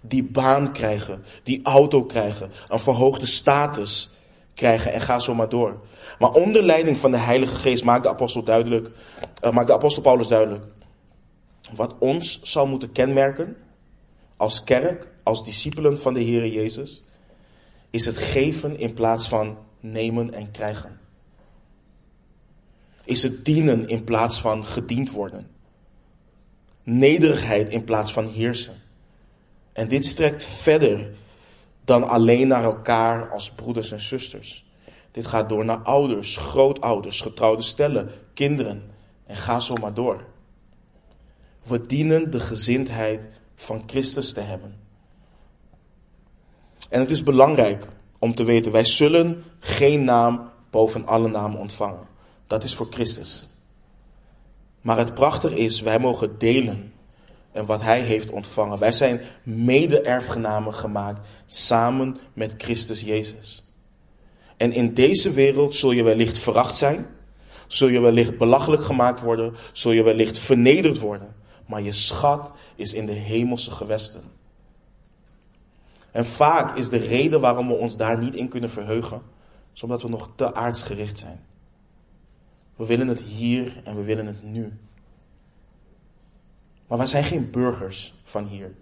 [0.00, 4.08] Die baan krijgen, die auto krijgen, een verhoogde status
[4.54, 5.80] krijgen en ga zo maar door.
[6.18, 8.90] Maar onder leiding van de Heilige Geest maakt de apostel duidelijk,
[9.44, 10.64] uh, maakt de apostel Paulus duidelijk,
[11.74, 13.56] wat ons zou moeten kenmerken
[14.36, 17.02] als kerk, als discipelen van de Heer Jezus,
[17.90, 21.00] is het geven in plaats van nemen en krijgen.
[23.04, 25.50] Is het dienen in plaats van gediend worden.
[26.82, 28.74] Nederigheid in plaats van heersen.
[29.72, 31.10] En dit strekt verder
[31.84, 34.66] dan alleen naar elkaar als broeders en zusters.
[35.10, 38.90] Dit gaat door naar ouders, grootouders, getrouwde stellen, kinderen
[39.26, 40.24] en ga zo maar door.
[41.62, 44.87] We dienen de gezindheid van Christus te hebben.
[46.88, 47.86] En het is belangrijk
[48.18, 52.06] om te weten, wij zullen geen naam boven alle namen ontvangen.
[52.46, 53.46] Dat is voor Christus.
[54.80, 56.92] Maar het prachtige is, wij mogen delen
[57.52, 58.78] en wat hij heeft ontvangen.
[58.78, 63.62] Wij zijn mede-erfgenamen gemaakt samen met Christus Jezus.
[64.56, 67.06] En in deze wereld zul je wellicht veracht zijn,
[67.66, 71.34] zul je wellicht belachelijk gemaakt worden, zul je wellicht vernederd worden.
[71.66, 74.22] Maar je schat is in de hemelse gewesten.
[76.10, 79.22] En vaak is de reden waarom we ons daar niet in kunnen verheugen,
[79.74, 81.40] is omdat we nog te aardsgericht zijn.
[82.76, 84.78] We willen het hier en we willen het nu.
[86.86, 88.74] Maar wij zijn geen burgers van hier.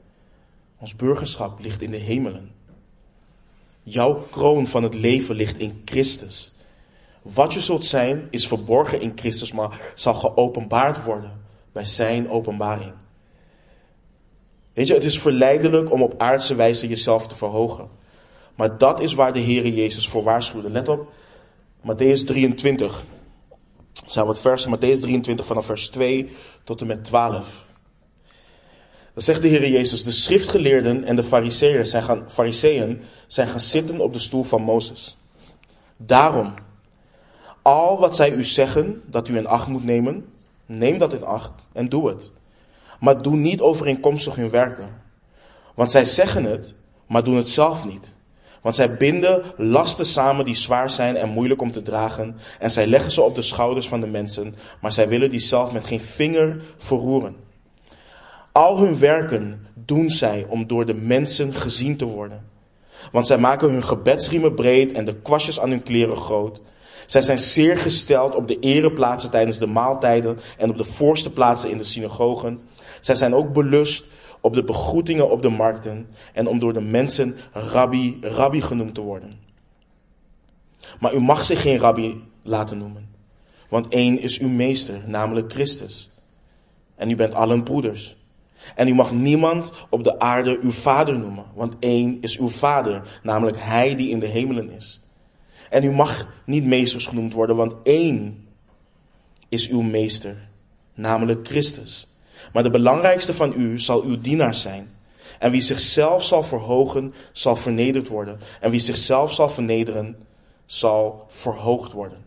[0.78, 2.50] Ons burgerschap ligt in de hemelen.
[3.82, 6.52] Jouw kroon van het leven ligt in Christus.
[7.22, 11.40] Wat je zult zijn is verborgen in Christus, maar zal geopenbaard worden
[11.72, 12.92] bij zijn openbaring.
[14.76, 17.88] Weet je, het is verleidelijk om op aardse wijze jezelf te verhogen.
[18.54, 20.70] Maar dat is waar de Heere Jezus voor waarschuwde.
[20.70, 21.12] Let op,
[21.80, 23.04] Matthäus 23.
[23.92, 26.28] Dat zijn wat versen, Matthäus 23 vanaf vers 2
[26.64, 27.64] tot en met 12.
[29.14, 32.26] Dan zegt de Heer Jezus, de schriftgeleerden en de fariseeën zijn gaan,
[33.26, 35.16] zijn gaan zitten op de stoel van Mozes.
[35.96, 36.54] Daarom,
[37.62, 40.26] al wat zij u zeggen dat u in acht moet nemen,
[40.66, 42.32] neem dat in acht en doe het.
[43.00, 44.88] Maar doe niet overeenkomstig hun werken.
[45.74, 46.74] Want zij zeggen het,
[47.06, 48.14] maar doen het zelf niet.
[48.62, 52.36] Want zij binden lasten samen die zwaar zijn en moeilijk om te dragen.
[52.58, 55.72] En zij leggen ze op de schouders van de mensen, maar zij willen die zelf
[55.72, 57.36] met geen vinger verroeren.
[58.52, 62.44] Al hun werken doen zij om door de mensen gezien te worden.
[63.12, 66.60] Want zij maken hun gebedsriemen breed en de kwastjes aan hun kleren groot.
[67.06, 71.70] Zij zijn zeer gesteld op de ereplaatsen tijdens de maaltijden en op de voorste plaatsen
[71.70, 72.58] in de synagogen.
[73.00, 74.04] Zij zijn ook belust
[74.40, 79.00] op de begroetingen op de markten en om door de mensen rabbi, rabbi genoemd te
[79.00, 79.38] worden.
[81.00, 83.08] Maar u mag zich geen rabbi laten noemen,
[83.68, 86.10] want één is uw meester, namelijk Christus.
[86.94, 88.16] En u bent allen broeders.
[88.74, 93.20] En u mag niemand op de aarde uw vader noemen, want één is uw vader,
[93.22, 95.00] namelijk hij die in de hemelen is.
[95.70, 98.46] En u mag niet meesters genoemd worden, want één
[99.48, 100.48] is uw meester,
[100.94, 102.06] namelijk Christus.
[102.52, 104.94] Maar de belangrijkste van u zal uw dienaar zijn.
[105.38, 108.40] En wie zichzelf zal verhogen, zal vernederd worden.
[108.60, 110.26] En wie zichzelf zal vernederen,
[110.66, 112.24] zal verhoogd worden.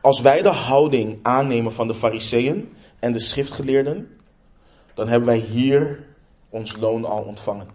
[0.00, 4.18] Als wij de houding aannemen van de fariseeën en de schriftgeleerden,
[4.94, 6.06] dan hebben wij hier
[6.48, 7.68] ons loon al ontvangen.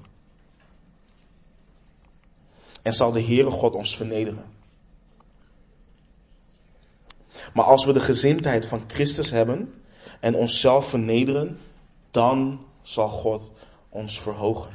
[2.81, 4.58] En zal de Heere God ons vernederen.
[7.53, 9.73] Maar als we de gezindheid van Christus hebben
[10.19, 11.57] en onszelf vernederen,
[12.11, 13.51] dan zal God
[13.89, 14.71] ons verhogen.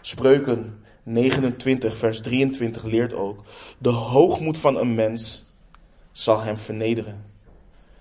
[0.00, 3.42] Spreuken 29, vers 23 leert ook,
[3.78, 5.42] de hoogmoed van een mens
[6.12, 7.24] zal hem vernederen,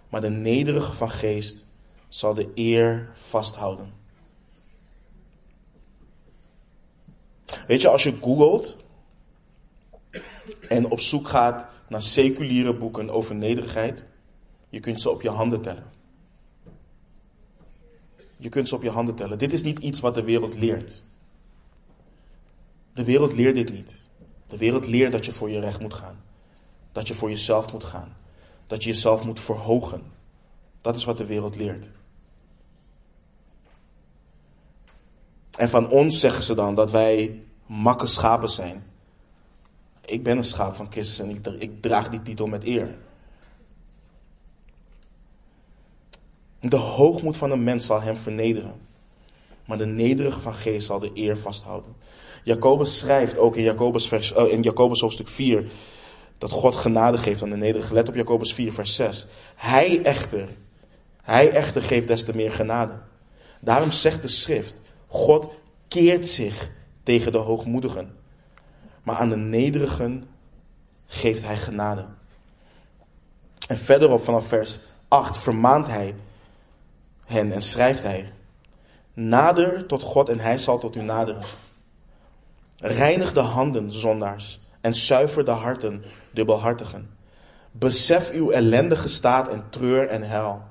[0.09, 1.65] maar de nederige van geest
[2.07, 3.93] zal de eer vasthouden.
[7.67, 8.77] Weet je, als je googelt
[10.67, 14.03] en op zoek gaat naar seculiere boeken over nederigheid,
[14.69, 15.91] je kunt ze op je handen tellen.
[18.37, 19.37] Je kunt ze op je handen tellen.
[19.37, 21.03] Dit is niet iets wat de wereld leert.
[22.93, 23.95] De wereld leert dit niet.
[24.47, 26.23] De wereld leert dat je voor je recht moet gaan.
[26.91, 28.17] Dat je voor jezelf moet gaan.
[28.67, 30.11] Dat je jezelf moet verhogen.
[30.81, 31.89] Dat is wat de wereld leert.
[35.57, 38.88] En van ons zeggen ze dan dat wij makke schapen zijn.
[40.09, 42.95] Ik ben een schaap van Christus en ik, ik draag die titel met eer.
[46.59, 48.73] De hoogmoed van een mens zal hem vernederen,
[49.65, 51.95] maar de nederige van geest zal de eer vasthouden.
[52.43, 55.69] Jacobus schrijft ook in Jacobus, vers, uh, in Jacobus hoofdstuk 4
[56.37, 57.93] dat God genade geeft aan de nederige.
[57.93, 59.25] Let op Jacobus 4 vers 6.
[59.55, 60.47] Hij echter,
[61.21, 62.99] hij echter geeft des te meer genade.
[63.61, 64.75] Daarom zegt de schrift,
[65.07, 65.49] God
[65.87, 66.69] keert zich
[67.03, 68.17] tegen de hoogmoedigen
[69.03, 70.23] maar aan de nederigen
[71.05, 72.05] geeft hij genade.
[73.67, 76.15] En verderop vanaf vers 8 vermaant hij
[77.25, 78.31] hen en schrijft hij,
[79.13, 81.41] nader tot God en hij zal tot u naderen.
[82.77, 87.09] Reinig de handen, zondaars, en zuiver de harten, dubbelhartigen.
[87.71, 90.61] Besef uw ellendige staat en treur en hel.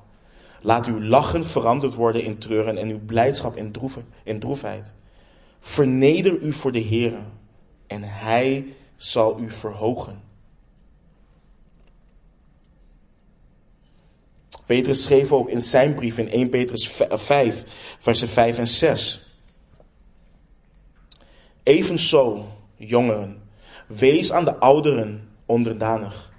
[0.61, 3.75] Laat uw lachen veranderd worden in treuren en uw blijdschap in,
[4.23, 4.95] in droefheid.
[5.61, 7.13] Verneder u voor de Heer
[7.89, 10.23] en hij zal u verhogen.
[14.67, 17.63] Petrus schreef ook in zijn brief in 1 Petrus 5,
[17.99, 19.27] versen 5 en 6.
[21.63, 23.43] Evenzo, jongeren,
[23.87, 26.33] wees aan de ouderen onderdanig.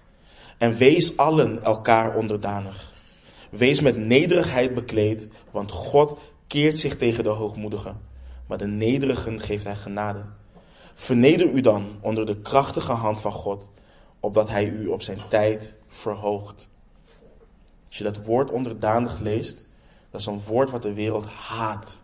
[0.57, 2.91] En wees allen elkaar onderdanig.
[3.49, 8.01] Wees met nederigheid bekleed, want God keert zich tegen de hoogmoedigen,
[8.47, 10.25] maar de nederigen geeft hij genade.
[10.99, 13.69] Verneder u dan onder de krachtige hand van God,
[14.19, 16.69] opdat Hij u op zijn tijd verhoogt.
[17.87, 19.63] Als je dat woord onderdanig leest,
[20.09, 22.01] dat is een woord wat de wereld haat.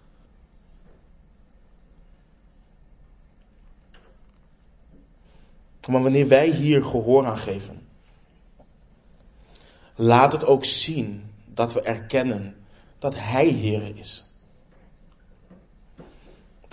[5.88, 7.88] Maar wanneer wij hier gehoor aan geven,
[9.96, 12.56] laat het ook zien dat we erkennen
[13.00, 14.26] dat Hij Heer is.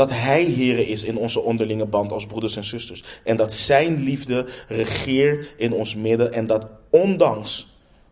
[0.03, 3.05] Dat Hij Heer is in onze onderlinge band als broeders en zusters.
[3.25, 6.33] En dat Zijn liefde regeert in ons midden.
[6.33, 7.67] En dat ondanks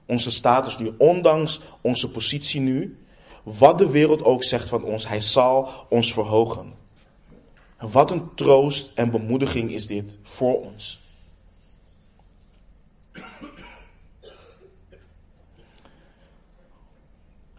[0.07, 2.99] onze status nu, ondanks onze positie nu,
[3.43, 6.73] wat de wereld ook zegt van ons, Hij zal ons verhogen.
[7.79, 11.01] Wat een troost en bemoediging is dit voor ons.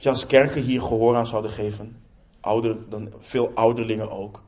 [0.03, 2.00] Als kerken hier gehoor aan zouden geven,
[2.41, 4.41] ouder, dan veel ouderlingen ook,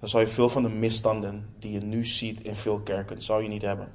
[0.00, 3.42] dan zou je veel van de misstanden die je nu ziet in veel kerken, zou
[3.42, 3.92] je niet hebben.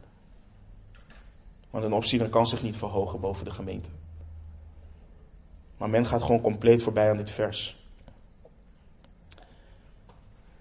[1.70, 3.90] Want een opziener kan zich niet verhogen boven de gemeente.
[5.78, 7.84] Maar men gaat gewoon compleet voorbij aan dit vers.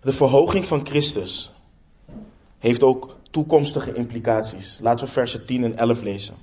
[0.00, 1.50] De verhoging van Christus
[2.58, 4.78] heeft ook toekomstige implicaties.
[4.80, 6.34] Laten we versen 10 en 11 lezen.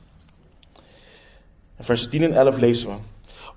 [1.78, 2.96] In versen 10 en 11 lezen we.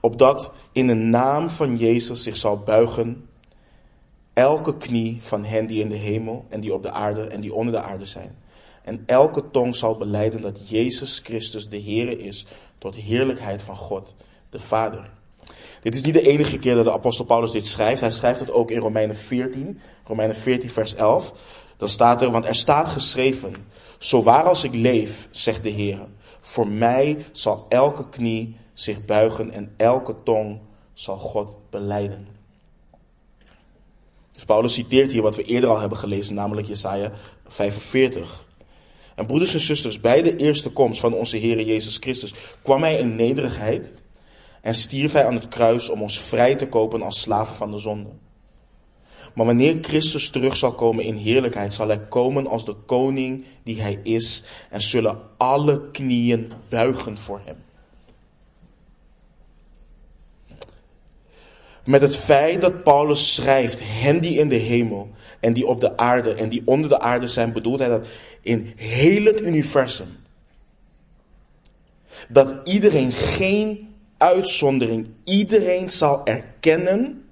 [0.04, 3.28] Opdat in de naam van Jezus zich zal buigen
[4.32, 7.54] elke knie van hen die in de hemel en die op de aarde en die
[7.54, 8.36] onder de aarde zijn.
[8.82, 12.46] En elke tong zal beleiden dat Jezus Christus de Heere is
[12.78, 14.14] tot heerlijkheid van God,
[14.50, 15.10] de Vader.
[15.82, 18.00] Dit is niet de enige keer dat de apostel Paulus dit schrijft.
[18.00, 21.32] Hij schrijft het ook in Romeinen 14, Romeinen 14 vers 11.
[21.76, 23.52] Dan staat er, want er staat geschreven,
[23.98, 25.98] zo waar als ik leef, zegt de Heer,
[26.40, 30.60] voor mij zal elke knie zich buigen en elke tong
[30.92, 32.28] zal God beleiden.
[34.32, 37.12] Dus Paulus citeert hier wat we eerder al hebben gelezen, namelijk Jesaja
[37.46, 38.44] 45.
[39.14, 42.98] En broeders en zusters, bij de eerste komst van onze Heer Jezus Christus kwam hij
[42.98, 43.92] in nederigheid
[44.60, 47.78] en stierf hij aan het kruis om ons vrij te kopen als slaven van de
[47.78, 48.10] zonde.
[49.34, 53.80] Maar wanneer Christus terug zal komen in heerlijkheid, zal hij komen als de koning die
[53.80, 57.63] hij is en zullen alle knieën buigen voor hem.
[61.84, 65.10] Met het feit dat Paulus schrijft, hen die in de hemel
[65.40, 68.06] en die op de aarde en die onder de aarde zijn, bedoelt hij dat
[68.40, 70.08] in heel het universum.
[72.28, 77.24] Dat iedereen, geen uitzondering, iedereen zal erkennen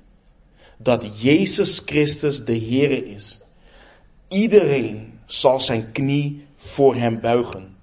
[0.76, 3.38] dat Jezus Christus de Heer is.
[4.28, 7.76] Iedereen zal zijn knie voor hem buigen.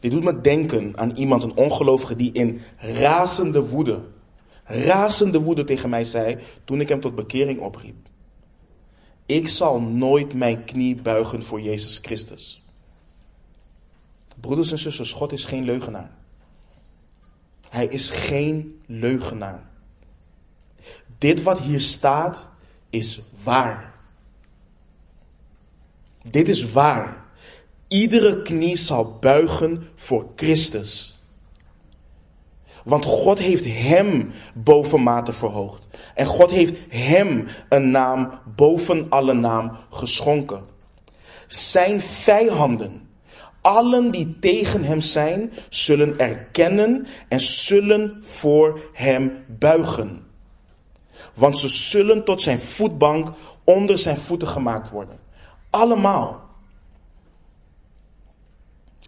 [0.00, 4.00] Dit doet me denken aan iemand, een ongelovige, die in razende woede,
[4.64, 8.08] razende woede tegen mij zei toen ik hem tot bekering opriep.
[9.26, 12.62] Ik zal nooit mijn knie buigen voor Jezus Christus.
[14.40, 16.10] Broeders en zusters, God is geen leugenaar.
[17.68, 19.70] Hij is geen leugenaar.
[21.18, 22.50] Dit wat hier staat
[22.90, 23.94] is waar.
[26.30, 27.24] Dit is waar.
[27.88, 31.11] Iedere knie zal buigen voor Christus.
[32.84, 35.86] Want God heeft hem bovenmate verhoogd.
[36.14, 40.64] En God heeft hem een naam boven alle naam geschonken.
[41.46, 43.08] Zijn vijanden,
[43.60, 50.26] allen die tegen hem zijn, zullen erkennen en zullen voor hem buigen.
[51.34, 53.28] Want ze zullen tot zijn voetbank
[53.64, 55.18] onder zijn voeten gemaakt worden.
[55.70, 56.40] Allemaal.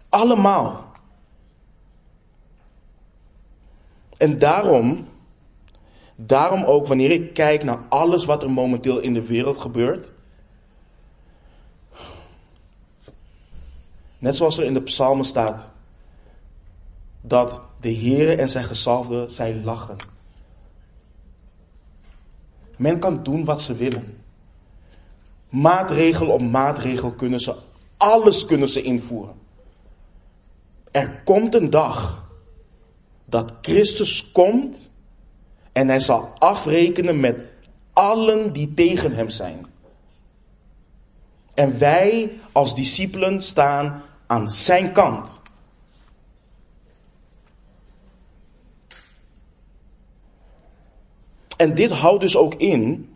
[0.09, 0.84] Allemaal.
[4.17, 5.07] En daarom,
[6.15, 10.11] daarom ook wanneer ik kijk naar alles wat er momenteel in de wereld gebeurt.
[14.17, 15.71] Net zoals er in de psalmen staat.
[17.21, 19.95] Dat de Heere en zijn gezalfde zijn lachen.
[22.77, 24.23] Men kan doen wat ze willen.
[25.49, 27.55] Maatregel op maatregel kunnen ze,
[27.97, 29.35] alles kunnen ze invoeren.
[30.91, 32.24] Er komt een dag
[33.25, 34.89] dat Christus komt
[35.71, 37.37] en hij zal afrekenen met
[37.93, 39.65] allen die tegen hem zijn.
[41.53, 45.41] En wij als discipelen staan aan zijn kant.
[51.57, 53.09] En dit houdt dus ook in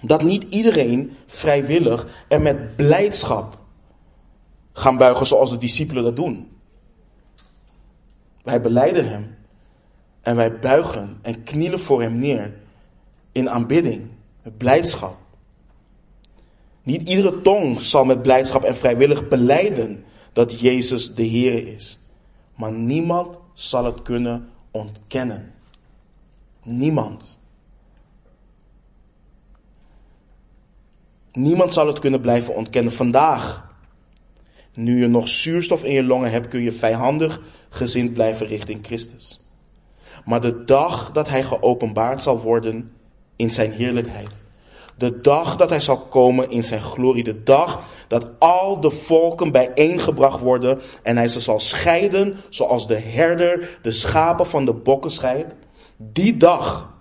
[0.00, 3.58] dat niet iedereen vrijwillig en met blijdschap
[4.72, 6.57] gaan buigen zoals de discipelen dat doen.
[8.48, 9.36] Wij beleiden Hem
[10.20, 12.54] en wij buigen en knielen voor Hem neer
[13.32, 14.06] in aanbidding,
[14.42, 15.16] met blijdschap.
[16.82, 21.98] Niet iedere tong zal met blijdschap en vrijwillig beleiden dat Jezus de Heer is.
[22.54, 25.52] Maar niemand zal het kunnen ontkennen.
[26.62, 27.38] Niemand.
[31.32, 32.92] Niemand zal het kunnen blijven ontkennen.
[32.92, 33.74] Vandaag,
[34.74, 39.40] nu je nog zuurstof in je longen hebt, kun je vijandig gezind blijven richting Christus.
[40.24, 42.92] maar de dag dat hij geopenbaard zal worden
[43.36, 44.30] in zijn heerlijkheid.
[44.98, 47.24] De dag dat hij zal komen in zijn glorie.
[47.24, 52.98] De dag dat al de volken bijeengebracht worden en hij ze zal scheiden zoals de
[52.98, 55.54] herder de schapen van de bokken scheidt.
[55.96, 56.94] Die dag,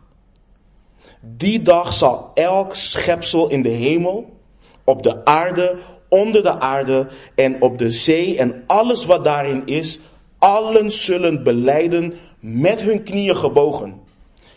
[1.22, 4.40] die dag zal elk schepsel in de hemel,
[4.84, 5.78] op de aarde,
[6.10, 10.00] onder de aarde en op de zee en alles wat daarin is,
[10.38, 14.02] allen zullen beleiden met hun knieën gebogen.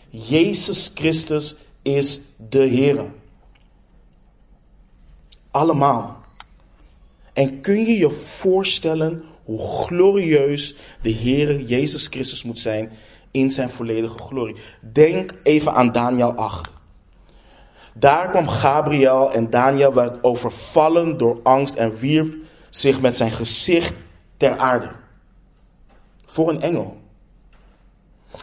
[0.09, 2.19] Jezus Christus is
[2.49, 3.11] de Heer.
[5.51, 6.23] Allemaal.
[7.33, 12.91] En kun je je voorstellen hoe glorieus de Heer Jezus Christus moet zijn
[13.31, 14.55] in zijn volledige glorie?
[14.79, 16.75] Denk even aan Daniel 8.
[17.93, 22.33] Daar kwam Gabriel en Daniel werd overvallen door angst en wierp
[22.69, 23.93] zich met zijn gezicht
[24.37, 24.89] ter aarde.
[26.31, 26.97] Voor een engel.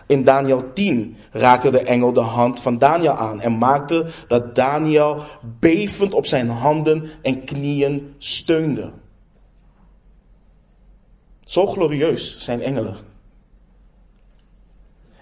[0.07, 5.23] In Daniel 10 raakte de engel de hand van Daniel aan en maakte dat Daniel
[5.59, 8.93] bevend op zijn handen en knieën steunde.
[11.41, 12.97] Zo glorieus zijn engelen.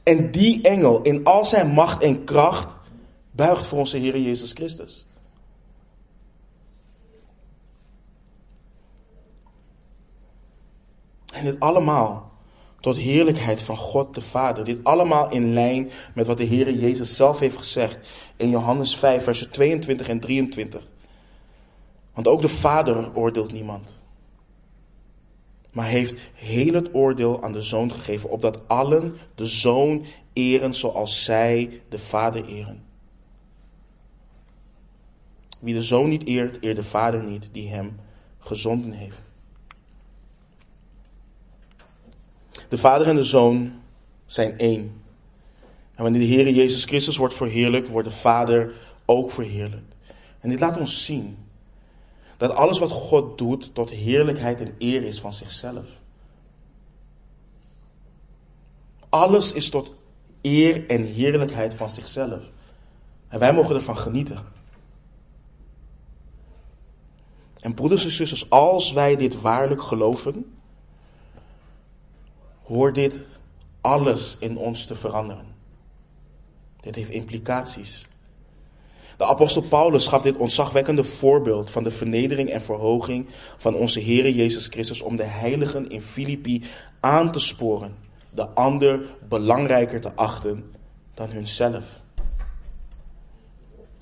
[0.03, 2.75] En die engel in al zijn macht en kracht
[3.31, 5.07] buigt voor onze Heer Jezus Christus.
[11.35, 12.35] En dit allemaal
[12.81, 14.65] tot heerlijkheid van God de Vader.
[14.65, 17.99] Dit allemaal in lijn met wat de Heer Jezus zelf heeft gezegd
[18.37, 20.89] in Johannes 5, vers 22 en 23.
[22.15, 23.99] Want ook de Vader oordeelt niemand.
[25.73, 31.25] Maar heeft heel het oordeel aan de Zoon gegeven, opdat allen de Zoon eren zoals
[31.25, 32.85] zij de Vader eren.
[35.59, 37.97] Wie de Zoon niet eert, eert de Vader niet die hem
[38.39, 39.26] gezonden heeft.
[42.69, 43.73] De Vader en de Zoon
[44.27, 45.03] zijn één.
[45.95, 48.73] En wanneer de Heer Jezus Christus wordt verheerlijkt, wordt de Vader
[49.05, 49.97] ook verheerlijkt.
[50.41, 51.39] En dit laat ons zien
[52.37, 55.87] dat alles wat God doet tot heerlijkheid en eer is van zichzelf.
[59.09, 59.95] Alles is tot
[60.43, 62.43] eer en heerlijkheid van zichzelf.
[63.29, 64.39] En wij mogen ervan genieten.
[67.61, 70.56] En broeders en zusters, als wij dit waarlijk geloven,
[72.67, 73.23] hoort dit
[73.81, 75.55] alles in ons te veranderen.
[76.81, 78.07] Dit heeft implicaties.
[79.17, 84.31] De apostel Paulus gaf dit ontzagwekkende voorbeeld van de vernedering en verhoging van onze Heer
[84.31, 86.63] Jezus Christus om de heiligen in Filippi
[87.01, 87.95] aan te sporen,
[88.31, 90.71] de ander belangrijker te achten
[91.15, 91.85] dan hunzelf.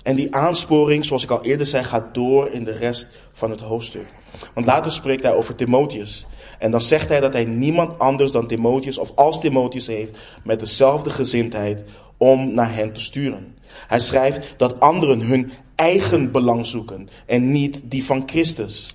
[0.03, 3.59] En die aansporing, zoals ik al eerder zei, gaat door in de rest van het
[3.59, 4.07] hoofdstuk.
[4.53, 6.25] Want later spreekt hij over Timotheus.
[6.65, 10.59] En dan zegt hij dat hij niemand anders dan Timotheus, of als Timotheus heeft, met
[10.59, 11.83] dezelfde gezindheid
[12.17, 13.57] om naar hen te sturen.
[13.87, 18.93] Hij schrijft dat anderen hun eigen belang zoeken en niet die van Christus.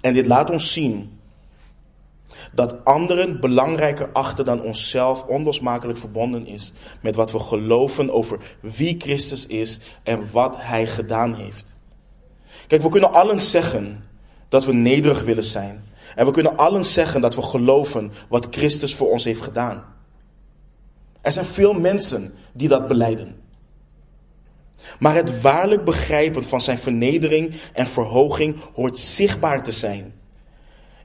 [0.00, 1.18] En dit laat ons zien
[2.52, 8.94] dat anderen belangrijker achten dan onszelf onlosmakelijk verbonden is met wat we geloven over wie
[8.98, 11.77] Christus is en wat Hij gedaan heeft.
[12.68, 14.04] Kijk, we kunnen allen zeggen
[14.48, 15.84] dat we nederig willen zijn.
[16.14, 19.84] En we kunnen allen zeggen dat we geloven wat Christus voor ons heeft gedaan.
[21.20, 23.36] Er zijn veel mensen die dat beleiden.
[24.98, 30.14] Maar het waarlijk begrijpen van zijn vernedering en verhoging hoort zichtbaar te zijn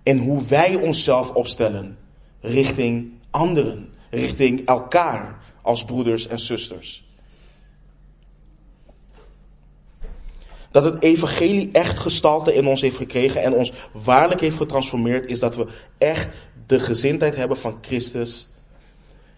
[0.04, 1.98] in hoe wij onszelf opstellen
[2.42, 7.03] richting anderen, richting elkaar als broeders en zusters.
[10.74, 15.40] Dat het evangelie echt gestalte in ons heeft gekregen en ons waarlijk heeft getransformeerd, is
[15.40, 15.68] dat we
[15.98, 16.30] echt
[16.68, 18.48] de gezindheid hebben van Christus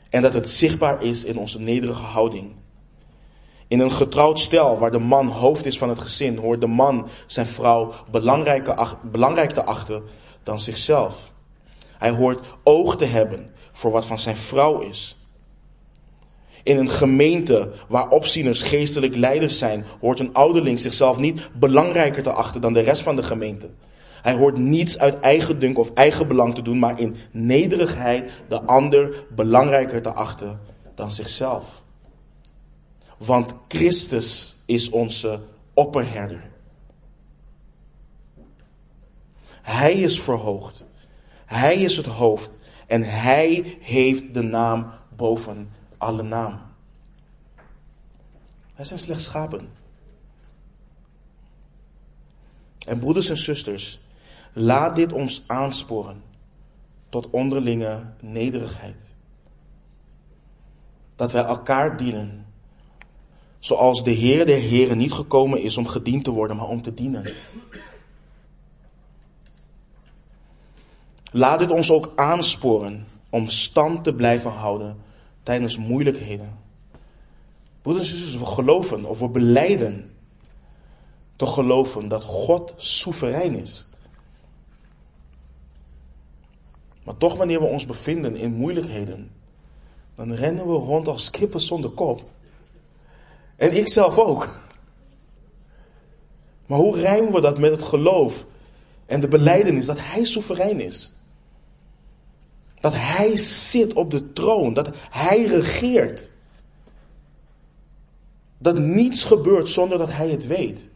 [0.10, 2.54] en dat het zichtbaar is in onze nederige houding.
[3.68, 7.08] In een getrouwd stel waar de man hoofd is van het gezin, hoort de man
[7.28, 7.94] zijn vrouw
[9.12, 10.04] belangrijk te achten
[10.44, 11.32] dan zichzelf.
[11.98, 15.16] Hij hoort oog te hebben voor wat van zijn vrouw is.
[16.66, 22.32] In een gemeente waar opzieners geestelijk leiders zijn, hoort een ouderling zichzelf niet belangrijker te
[22.32, 23.70] achten dan de rest van de gemeente.
[24.22, 28.62] Hij hoort niets uit eigen dunk of eigen belang te doen, maar in nederigheid de
[28.62, 30.60] ander belangrijker te achten
[30.96, 31.84] dan zichzelf.
[33.18, 35.40] Want Christus is onze
[35.74, 36.50] opperherder.
[39.62, 40.84] Hij is verhoogd.
[41.46, 42.50] Hij is het hoofd.
[42.88, 46.60] En hij heeft de naam boven alle naam.
[48.76, 49.70] Wij zijn slechts schapen.
[52.86, 54.00] En broeders en zusters,
[54.54, 56.24] laat dit ons aansporen
[57.10, 59.14] tot onderlinge nederigheid.
[61.16, 62.46] Dat wij elkaar dienen.
[63.60, 66.94] Zoals de Heer der Heren niet gekomen is om gediend te worden, maar om te
[66.94, 67.34] dienen.
[71.32, 75.04] Laat dit ons ook aansporen om stand te blijven houden
[75.46, 76.60] tijdens moeilijkheden.
[77.82, 80.12] Broeders en zusters, we geloven of we beleiden
[81.36, 83.86] te geloven dat God soeverein is.
[87.04, 89.32] Maar toch wanneer we ons bevinden in moeilijkheden,
[90.16, 92.24] dan rennen we rond als kippen zonder kop.
[93.56, 94.60] En ik zelf ook.
[96.66, 98.46] Maar hoe rijmen we dat met het geloof
[99.06, 101.12] en de beleidenis dat Hij soeverein is?
[102.80, 106.32] Dat Hij zit op de troon, dat Hij regeert.
[108.58, 110.90] Dat niets gebeurt zonder dat Hij het weet.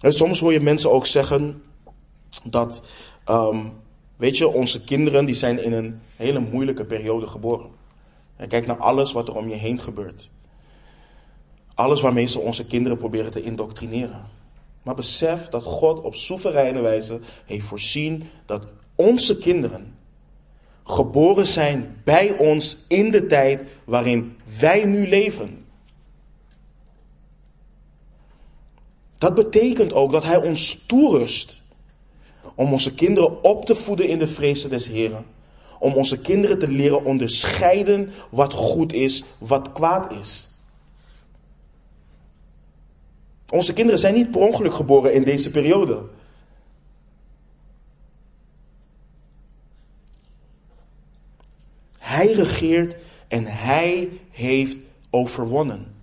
[0.00, 1.62] En soms hoor je mensen ook zeggen
[2.44, 2.84] dat,
[3.28, 3.72] um,
[4.16, 7.70] weet je, onze kinderen die zijn in een hele moeilijke periode geboren.
[8.36, 10.30] En kijk naar alles wat er om je heen gebeurt.
[11.74, 14.36] Alles waarmee ze onze kinderen proberen te indoctrineren.
[14.88, 18.62] Maar besef dat God op soevereine wijze heeft voorzien dat
[18.94, 19.94] onze kinderen
[20.84, 25.66] geboren zijn bij ons in de tijd waarin wij nu leven.
[29.16, 31.60] Dat betekent ook dat Hij ons toerust
[32.54, 35.24] om onze kinderen op te voeden in de vrezen des Heren.
[35.78, 40.47] Om onze kinderen te leren onderscheiden wat goed is, wat kwaad is.
[43.50, 46.04] Onze kinderen zijn niet per ongeluk geboren in deze periode.
[51.98, 52.96] Hij regeert
[53.28, 55.94] en hij heeft overwonnen.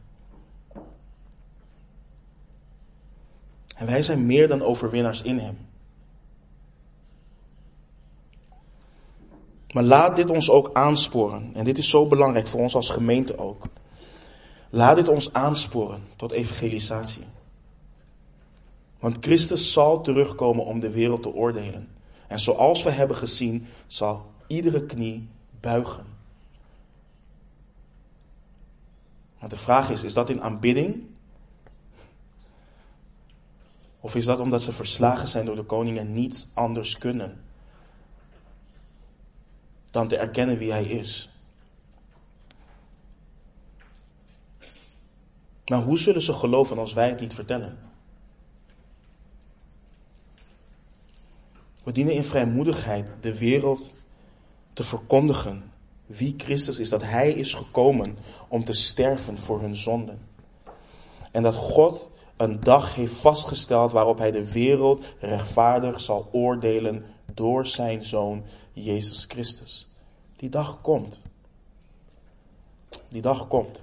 [3.75, 5.57] En wij zijn meer dan overwinnaars in Hem.
[9.73, 11.51] Maar laat dit ons ook aansporen.
[11.53, 13.65] En dit is zo belangrijk voor ons als gemeente ook.
[14.75, 17.23] Laat dit ons aansporen tot evangelisatie.
[18.99, 21.87] Want Christus zal terugkomen om de wereld te oordelen.
[22.27, 25.27] En zoals we hebben gezien, zal iedere knie
[25.59, 26.05] buigen.
[29.39, 31.03] Maar de vraag is, is dat in aanbidding?
[33.99, 37.43] Of is dat omdat ze verslagen zijn door de koning en niets anders kunnen
[39.91, 41.29] dan te erkennen wie hij is?
[45.65, 47.77] Maar hoe zullen ze geloven als wij het niet vertellen?
[51.83, 53.93] We dienen in vrijmoedigheid de wereld
[54.73, 55.71] te verkondigen
[56.05, 60.19] wie Christus is, dat Hij is gekomen om te sterven voor hun zonden.
[61.31, 67.67] En dat God een dag heeft vastgesteld waarop hij de wereld rechtvaardig zal oordelen door
[67.67, 68.43] zijn zoon
[68.73, 69.87] Jezus Christus.
[70.35, 71.19] Die dag komt.
[73.09, 73.81] Die dag komt.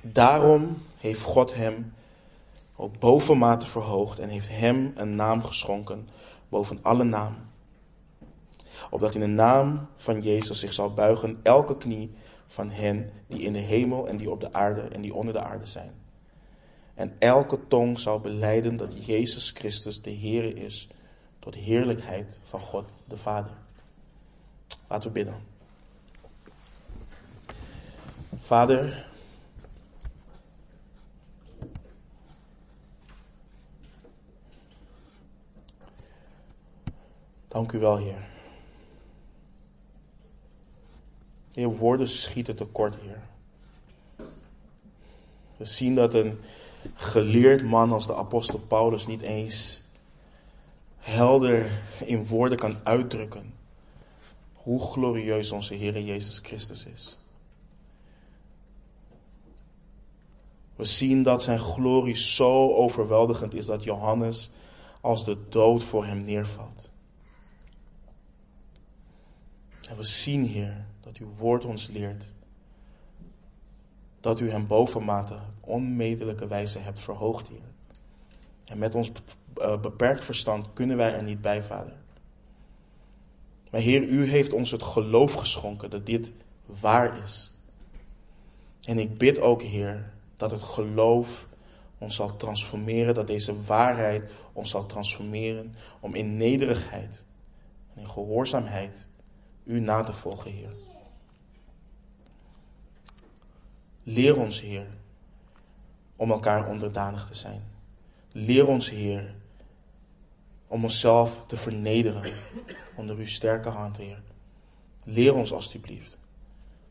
[0.00, 1.94] Daarom heeft God hem
[2.76, 6.08] ook bovenmate verhoogd en heeft hem een naam geschonken
[6.48, 7.36] boven alle naam
[8.90, 12.14] opdat in de naam van Jezus zich zal buigen elke knie
[12.46, 15.40] van hen die in de hemel en die op de aarde en die onder de
[15.40, 15.92] aarde zijn.
[16.94, 20.88] En elke tong zal beleiden dat Jezus Christus de Heer is,
[21.38, 23.52] tot heerlijkheid van God de Vader.
[24.88, 25.34] Laten we bidden.
[28.40, 29.06] Vader,
[37.50, 38.28] dank u wel, Heer.
[41.52, 43.22] Heer, woorden schieten tekort, Heer.
[45.56, 46.38] We zien dat een
[46.94, 49.80] geleerd man als de apostel Paulus niet eens
[50.98, 53.54] helder in woorden kan uitdrukken
[54.54, 57.16] hoe glorieus onze Heer Jezus Christus is.
[60.76, 64.50] We zien dat zijn glorie zo overweldigend is dat Johannes
[65.00, 66.90] als de dood voor hem neervalt.
[69.90, 72.32] En we zien, Heer, dat uw woord ons leert
[74.20, 77.70] dat u hem bovenmate onmedelijke wijze hebt verhoogd, Heer.
[78.64, 79.12] En met ons
[79.54, 81.92] eh, beperkt verstand kunnen wij er niet bij, Vader.
[83.70, 86.30] Maar Heer, u heeft ons het geloof geschonken dat dit
[86.66, 87.50] waar is.
[88.84, 91.48] En ik bid ook, Heer, dat het geloof
[91.98, 97.24] ons zal transformeren, dat deze waarheid ons zal transformeren om in nederigheid
[97.94, 99.08] en in gehoorzaamheid
[99.64, 100.72] u na te volgen, Heer.
[104.02, 104.86] Leer ons, Heer,
[106.16, 107.62] om elkaar onderdanig te zijn.
[108.32, 109.34] Leer ons, Heer,
[110.66, 112.32] om onszelf te vernederen
[112.96, 114.22] onder uw sterke hand, Heer.
[115.04, 116.18] Leer ons alstublieft.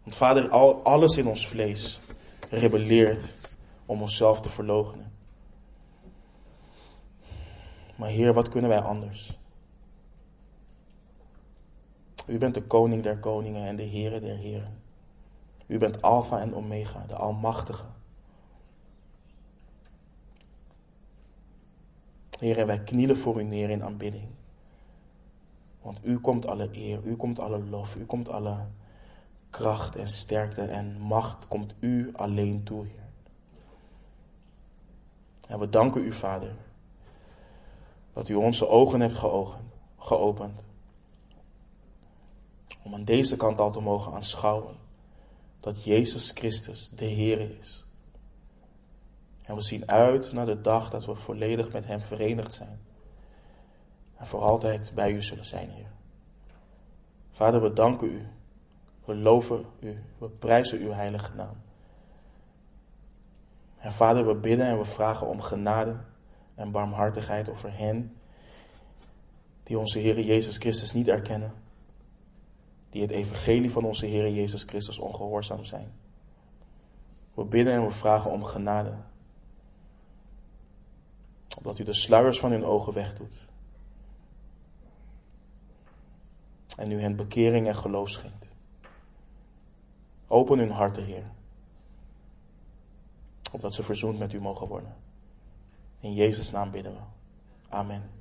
[0.04, 2.00] Want Vader, al, alles in ons vlees
[2.50, 3.36] rebelleert
[3.86, 5.12] om onszelf te verloochenen.
[7.96, 9.39] Maar Heer, wat kunnen wij anders?
[12.30, 14.82] U bent de koning der koningen en de Heere der heren.
[15.68, 17.86] U bent Alpha en Omega, de Almachtige.
[22.40, 24.28] Heer, wij knielen voor u neer in aanbidding.
[25.82, 28.58] Want u komt alle eer, u komt alle lof, u komt alle
[29.50, 33.08] kracht en sterkte en macht komt u alleen toe, Heer.
[35.48, 36.56] En we danken u, Vader,
[38.14, 39.20] dat u onze ogen hebt
[39.98, 40.66] geopend.
[42.84, 44.76] Om aan deze kant al te mogen aanschouwen
[45.60, 47.86] dat Jezus Christus de Heer is.
[49.42, 52.80] En we zien uit naar de dag dat we volledig met Hem verenigd zijn.
[54.16, 55.92] En voor altijd bij U zullen zijn, Heer.
[57.32, 58.28] Vader, we danken U.
[59.06, 60.04] We loven U.
[60.18, 61.56] We prijzen Uw heilige naam.
[63.78, 65.98] En Vader, we bidden en we vragen om genade
[66.56, 68.16] en barmhartigheid over hen
[69.64, 71.54] die onze Heer Jezus Christus niet erkennen.
[72.90, 75.92] Die het evangelie van onze Heer Jezus Christus ongehoorzaam zijn.
[77.34, 78.98] We bidden en we vragen om genade
[81.60, 83.46] opdat u de sluiers van hun ogen wegdoet.
[86.78, 88.50] En u hen bekering en geloof schenkt.
[90.28, 91.32] Open hun harten, Heer.
[93.52, 94.96] Opdat ze verzoend met u mogen worden.
[96.00, 97.00] In Jezus' naam bidden we.
[97.70, 98.19] Amen.